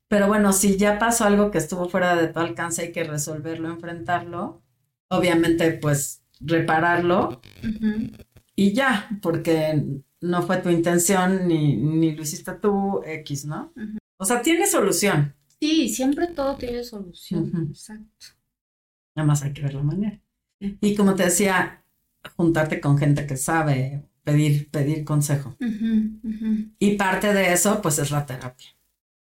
[0.08, 3.68] Pero bueno, si ya pasó algo que estuvo fuera de tu alcance, hay que resolverlo,
[3.68, 4.62] enfrentarlo,
[5.08, 7.40] obviamente pues repararlo
[8.54, 9.84] y ya, porque
[10.20, 13.72] no fue tu intención ni, ni lo hiciste tú X, ¿no?
[14.16, 17.68] O sea, tiene solución, Sí, siempre todo tiene solución.
[17.70, 18.26] Exacto.
[19.16, 20.20] nada más hay que ver la manera.
[20.60, 21.84] Y como te decía,
[22.36, 25.56] juntarte con gente que sabe, pedir, pedir consejo.
[26.78, 28.68] Y parte de eso, pues, es la terapia.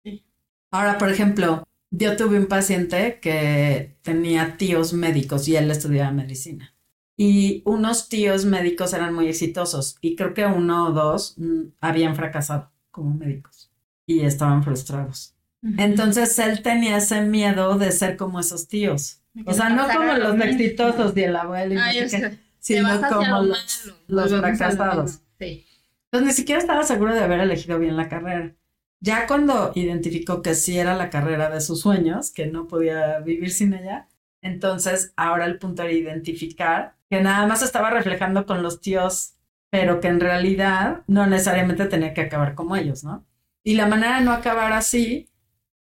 [0.03, 0.23] Sí.
[0.71, 6.73] Ahora, por ejemplo, yo tuve un paciente que tenía tíos médicos y él estudiaba medicina.
[7.17, 12.15] Y unos tíos médicos eran muy exitosos y creo que uno o dos mm, habían
[12.15, 13.71] fracasado como médicos
[14.05, 15.34] y estaban frustrados.
[15.78, 19.21] Entonces él tenía ese miedo de ser como esos tíos.
[19.45, 22.39] O sea, no como lo los exitosos y el abuelo y no Ah, sé qué,
[22.59, 23.97] sino como lo los, malo.
[24.07, 25.21] los Volvemos a lo fracasados.
[25.39, 25.65] Sí.
[26.11, 28.55] Entonces ni siquiera estaba seguro de haber elegido bien la carrera.
[29.01, 33.51] Ya cuando identificó que sí era la carrera de sus sueños, que no podía vivir
[33.51, 34.07] sin ella,
[34.41, 39.33] entonces ahora el punto era identificar que nada más estaba reflejando con los tíos,
[39.69, 43.25] pero que en realidad no necesariamente tenía que acabar como ellos, ¿no?
[43.63, 45.29] Y la manera de no acabar así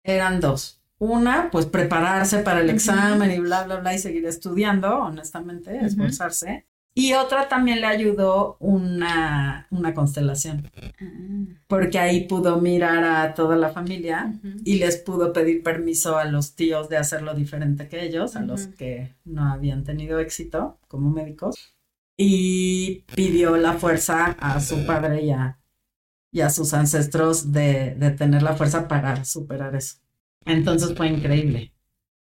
[0.03, 0.82] eran dos.
[1.03, 6.65] Una, pues prepararse para el examen y bla, bla, bla, y seguir estudiando, honestamente, esforzarse.
[6.95, 11.05] Y otra también le ayudó una, una constelación, Ah,
[11.67, 14.31] porque ahí pudo mirar a toda la familia
[14.63, 18.67] y les pudo pedir permiso a los tíos de hacerlo diferente que ellos, a los
[18.67, 21.55] que no habían tenido éxito como médicos,
[22.15, 25.59] y pidió la fuerza a su padre y a,
[26.31, 30.02] y a sus ancestros de, de tener la fuerza para superar eso.
[30.45, 31.73] Entonces fue increíble.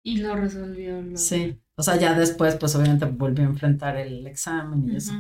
[0.03, 1.01] Y lo resolvió.
[1.01, 1.59] lo- Sí.
[1.75, 5.13] O sea, ya después, pues obviamente volvió a enfrentar el examen y eso.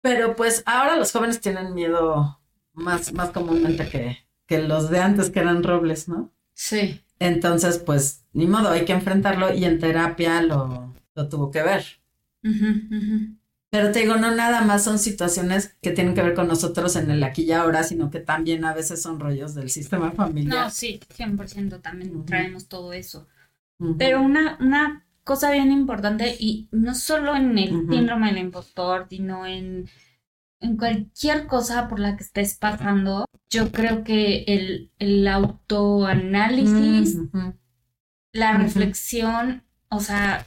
[0.00, 2.40] Pero pues ahora los jóvenes tienen miedo
[2.72, 6.32] más, más comúnmente que, que los de antes, que eran robles, ¿no?
[6.54, 7.02] Sí.
[7.18, 11.84] Entonces, pues, ni modo, hay que enfrentarlo y en terapia lo, lo tuvo que ver.
[13.70, 17.10] Pero te digo, no nada más son situaciones que tienen que ver con nosotros en
[17.10, 20.64] el aquí y ahora, sino que también a veces son rollos del sistema familiar.
[20.64, 23.26] No, sí, 100% también traemos todo eso.
[23.98, 29.46] Pero una, una cosa bien importante, y no solo en el síndrome del impostor, sino
[29.46, 29.88] en,
[30.60, 37.18] en cualquier cosa por la que estés pasando, yo creo que el, el autoanálisis,
[38.32, 40.46] la reflexión o sea,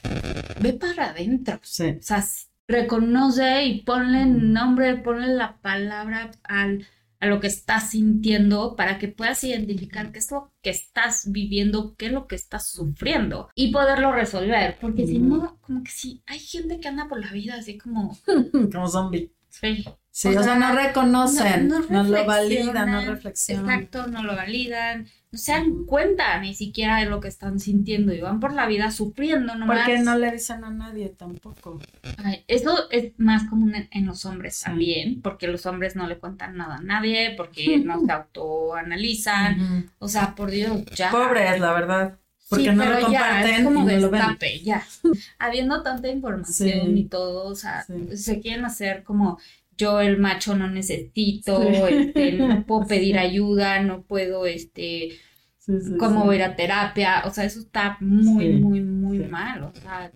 [0.61, 1.59] ve para adentro.
[1.63, 1.97] Sí.
[1.99, 2.23] O sea,
[2.71, 6.87] reconoce y ponle nombre, ponle la palabra al,
[7.19, 11.95] a lo que estás sintiendo para que puedas identificar qué es lo que estás viviendo,
[11.95, 14.77] qué es lo que estás sufriendo y poderlo resolver.
[14.81, 18.17] Porque si no, como que sí, hay gente que anda por la vida así como,
[18.71, 19.31] Como zombie.
[19.49, 23.69] sí, Sí, O o, sea, sea, no reconocen, no, lo validan, no reflexionan.
[23.83, 28.13] Exacto, no lo validan, no se dan cuenta ni siquiera de lo que están sintiendo
[28.13, 29.77] y van por la vida sufriendo nomás.
[29.87, 31.79] Porque no le dicen a nadie tampoco.
[32.17, 34.65] Ay, eso es más común en, en los hombres Sí.
[34.65, 40.07] también, porque los hombres no le cuentan nada a nadie, porque no se autoanalizan, o
[40.09, 41.09] sea, por Dios, ya.
[41.11, 42.17] Pobres, la verdad.
[42.49, 44.21] Porque Sí, no pero lo ya, comparten es como y no lo ven.
[44.21, 44.83] destape, ya.
[45.39, 46.99] Habiendo tanta información Sí.
[46.99, 49.39] y todo, o sea, se quieren hacer como
[49.81, 51.93] yo el macho no necesito, Sí.
[51.93, 55.09] este, no puedo pedir ayuda, no puedo, este,
[55.57, 60.11] Sí, cómo ir a terapia, o sea, eso está muy, muy, muy mal, o sea,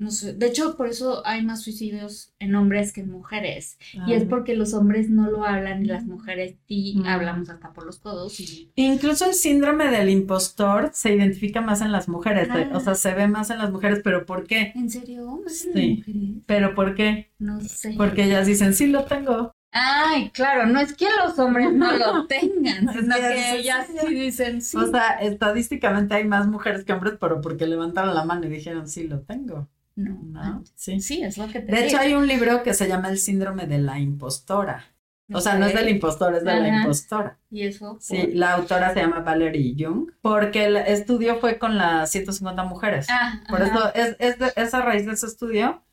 [0.00, 4.14] no sé, de hecho, por eso hay más suicidios en hombres que en mujeres, y
[4.14, 4.26] es Ah.
[4.28, 8.40] porque los hombres no lo hablan y las mujeres sí hablamos hasta por los codos
[8.40, 8.72] y...
[8.74, 12.70] Incluso el síndrome del impostor se identifica más en las mujeres, Ah.
[12.74, 14.72] o sea, se ve más en las mujeres, pero ¿por qué?
[14.74, 15.40] ¿En serio?
[15.44, 15.94] ¿Más en Sí.
[15.98, 16.42] mujeres?
[16.46, 17.30] ¿Pero por qué?
[17.38, 17.94] No sé.
[17.96, 19.52] Porque ellas dicen, sí lo tengo.
[19.72, 23.98] Ay, claro, no es que los hombres no lo tengan, sino que ellas sí.
[24.08, 24.76] sí dicen sí.
[24.76, 28.88] O sea, estadísticamente hay más mujeres que hombres, pero porque levantaron la mano y dijeron,
[28.88, 29.68] sí lo tengo.
[30.04, 30.64] No, ¿No?
[30.74, 31.00] Sí.
[31.00, 33.66] Sí, es lo que te De hecho, hay un libro que se llama El síndrome
[33.66, 34.84] de la impostora.
[35.32, 37.38] O sea, no es del impostor, es de la impostora.
[37.50, 37.96] Y eso.
[38.00, 43.06] Sí, la autora se llama Valerie Young, porque el estudio fue con las 150 mujeres.
[43.08, 43.92] Ah, Por ajá.
[43.94, 45.84] eso es, es, de- es a raíz de ese estudio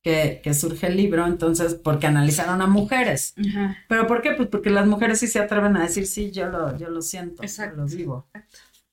[0.00, 3.34] que, que surge el libro, entonces, porque analizaron a mujeres.
[3.36, 3.76] Ajá.
[3.86, 4.30] ¿Pero por qué?
[4.32, 7.42] Pues porque las mujeres sí se atreven a decir, sí, yo lo, yo lo siento,
[7.42, 7.76] yo Exacto.
[7.82, 8.28] lo vivo.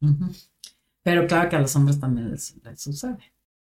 [0.02, 0.32] Ujú.
[1.02, 3.33] Pero claro que a los hombres también les, les sucede.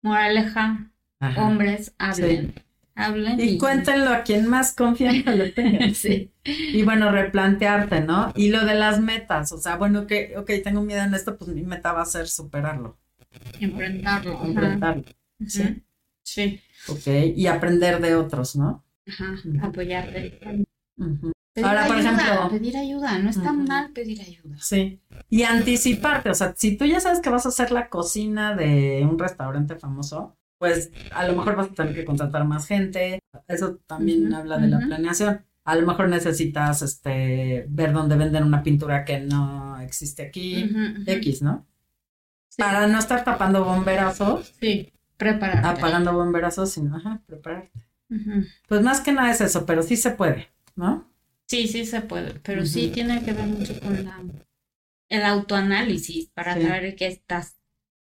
[0.07, 1.43] Moraleja, Ajá.
[1.45, 2.53] hombres, hablen.
[2.95, 5.93] Hablen Y cuéntenlo a quien más confianza le tengan.
[5.93, 6.31] Sí.
[6.43, 8.31] Y bueno, replantearte, ¿no?
[8.35, 11.51] Y lo de las metas, o sea, bueno, que, ok, tengo miedo en esto, pues
[11.51, 12.97] mi meta va a ser superarlo,
[13.59, 14.43] Enfrentarlo.
[14.43, 15.03] enfrentarlo.
[15.45, 15.83] Sí.
[16.23, 16.59] Sí.
[16.89, 18.83] ok, y aprender de otros, ¿no?
[19.07, 19.35] Ajá.
[19.61, 20.65] Apoyarte.
[20.97, 21.31] Ujú.
[21.57, 23.17] Pedir Ahora, por ejemplo- Pedir ayuda.
[23.17, 23.63] No está Ujú.
[23.63, 24.57] mal pedir ayuda.
[24.59, 25.01] Sí.
[25.27, 29.07] Y anticiparte, o sea, si tú ya sabes que vas a hacer la cocina de
[29.09, 33.19] un restaurante famoso, pues a lo mejor vas a tener que contratar más gente.
[33.47, 35.45] Eso también habla de la planeación.
[35.65, 40.71] A lo mejor necesitas este ver dónde venden una pintura que no existe aquí.
[41.07, 41.65] X, ¿no?
[42.49, 42.61] Sí.
[42.61, 44.93] Para no estar tapando bomberazos, Sí.
[45.17, 45.67] Prepararte.
[45.67, 47.81] apagando bomberazos, sino ajá, prepararte.
[48.67, 51.05] Pues más que nada es eso, pero sí se puede, ¿no?
[51.47, 54.23] Sí, sí se puede, pero sí tiene que ver mucho con la,
[55.09, 56.61] el autoanálisis para Sí.
[56.61, 57.57] saber qué estás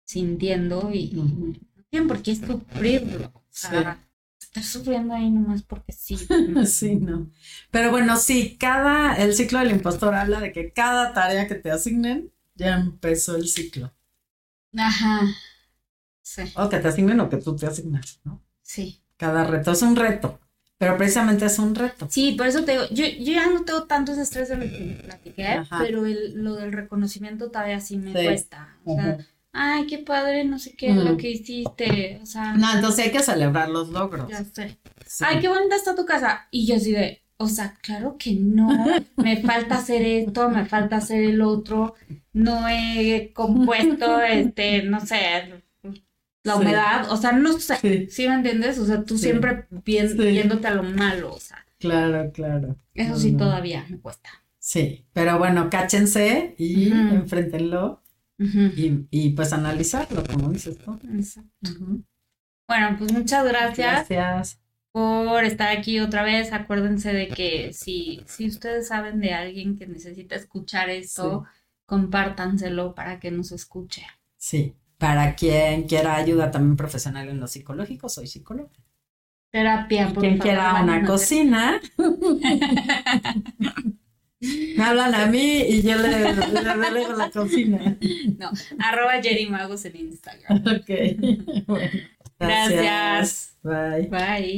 [0.05, 1.53] sintiendo y Ujú.
[1.75, 3.27] no tienen por qué sufrirlo.
[3.35, 3.99] O sea,
[4.39, 6.17] estar sufriendo ahí nomás porque sí.
[6.65, 7.29] Sí, no.
[7.71, 11.71] Pero bueno, sí, cada, el ciclo del impostor habla de que cada tarea que te
[11.71, 13.93] asignen, ya empezó el ciclo.
[14.77, 15.33] Ajá.
[16.21, 18.33] Sí, O que te asignen o que tú te asignas, ¿no?
[18.61, 19.01] sí.
[19.17, 20.39] Cada reto es un reto,
[20.83, 22.07] pero precisamente es un reto.
[22.09, 24.63] Sí, por eso te digo, yo, yo ya no tengo tanto ese estrés de lo
[24.63, 28.25] que platiqué, pero el, lo del reconocimiento todavía sí me Sí.
[28.25, 28.77] cuesta.
[28.85, 29.17] O sea,
[29.51, 32.19] ay, qué padre, no sé qué, lo que hiciste.
[32.21, 34.29] O sea, No, entonces hay que celebrar los logros.
[34.29, 34.77] ya sé.
[35.05, 35.23] Sí.
[35.27, 36.47] Ay, qué bonita está tu casa.
[36.51, 38.69] Y yo así de, o sea, claro que no,
[39.17, 41.95] me falta hacer esto, me falta hacer el otro,
[42.31, 45.63] no he compuesto, este, no sé,
[46.43, 46.59] la Sí.
[46.61, 48.07] humedad, o sea, no sé, Sí.
[48.09, 48.77] ¿sí me entiendes?
[48.79, 49.23] O sea, tú Sí.
[49.25, 52.77] siempre viéndote a lo malo, o sea, Claro, claro.
[52.93, 53.37] eso No, sí no.
[53.39, 54.29] todavía me cuesta.
[54.59, 57.15] Sí, pero bueno, cáchense y Ujú.
[57.15, 58.01] enfréntenlo
[58.37, 60.99] y, y pues analizarlo, como dices tú.
[61.13, 61.71] Exacto.
[62.67, 64.59] Bueno, pues muchas gracias Gracias.
[64.91, 66.51] por estar aquí otra vez.
[66.53, 71.45] Acuérdense de que si, si ustedes saben de alguien que necesita escuchar esto,
[71.85, 74.03] compártanselo para que nos escuche.
[74.37, 78.71] Sí, para quien quiera ayuda también profesional en lo psicológico, soy psicóloga.
[79.51, 81.79] Terapia, por quien favor, quiera una cocina,
[84.39, 87.97] me hablan a mí y yo le, le delego la cocina.
[88.37, 90.63] No, arroba Jerry Magos en Instagram.
[90.65, 90.89] Ok.
[91.67, 91.89] Bueno,
[92.39, 93.55] Gracias.
[93.63, 94.07] Bye.
[94.07, 94.51] Bye.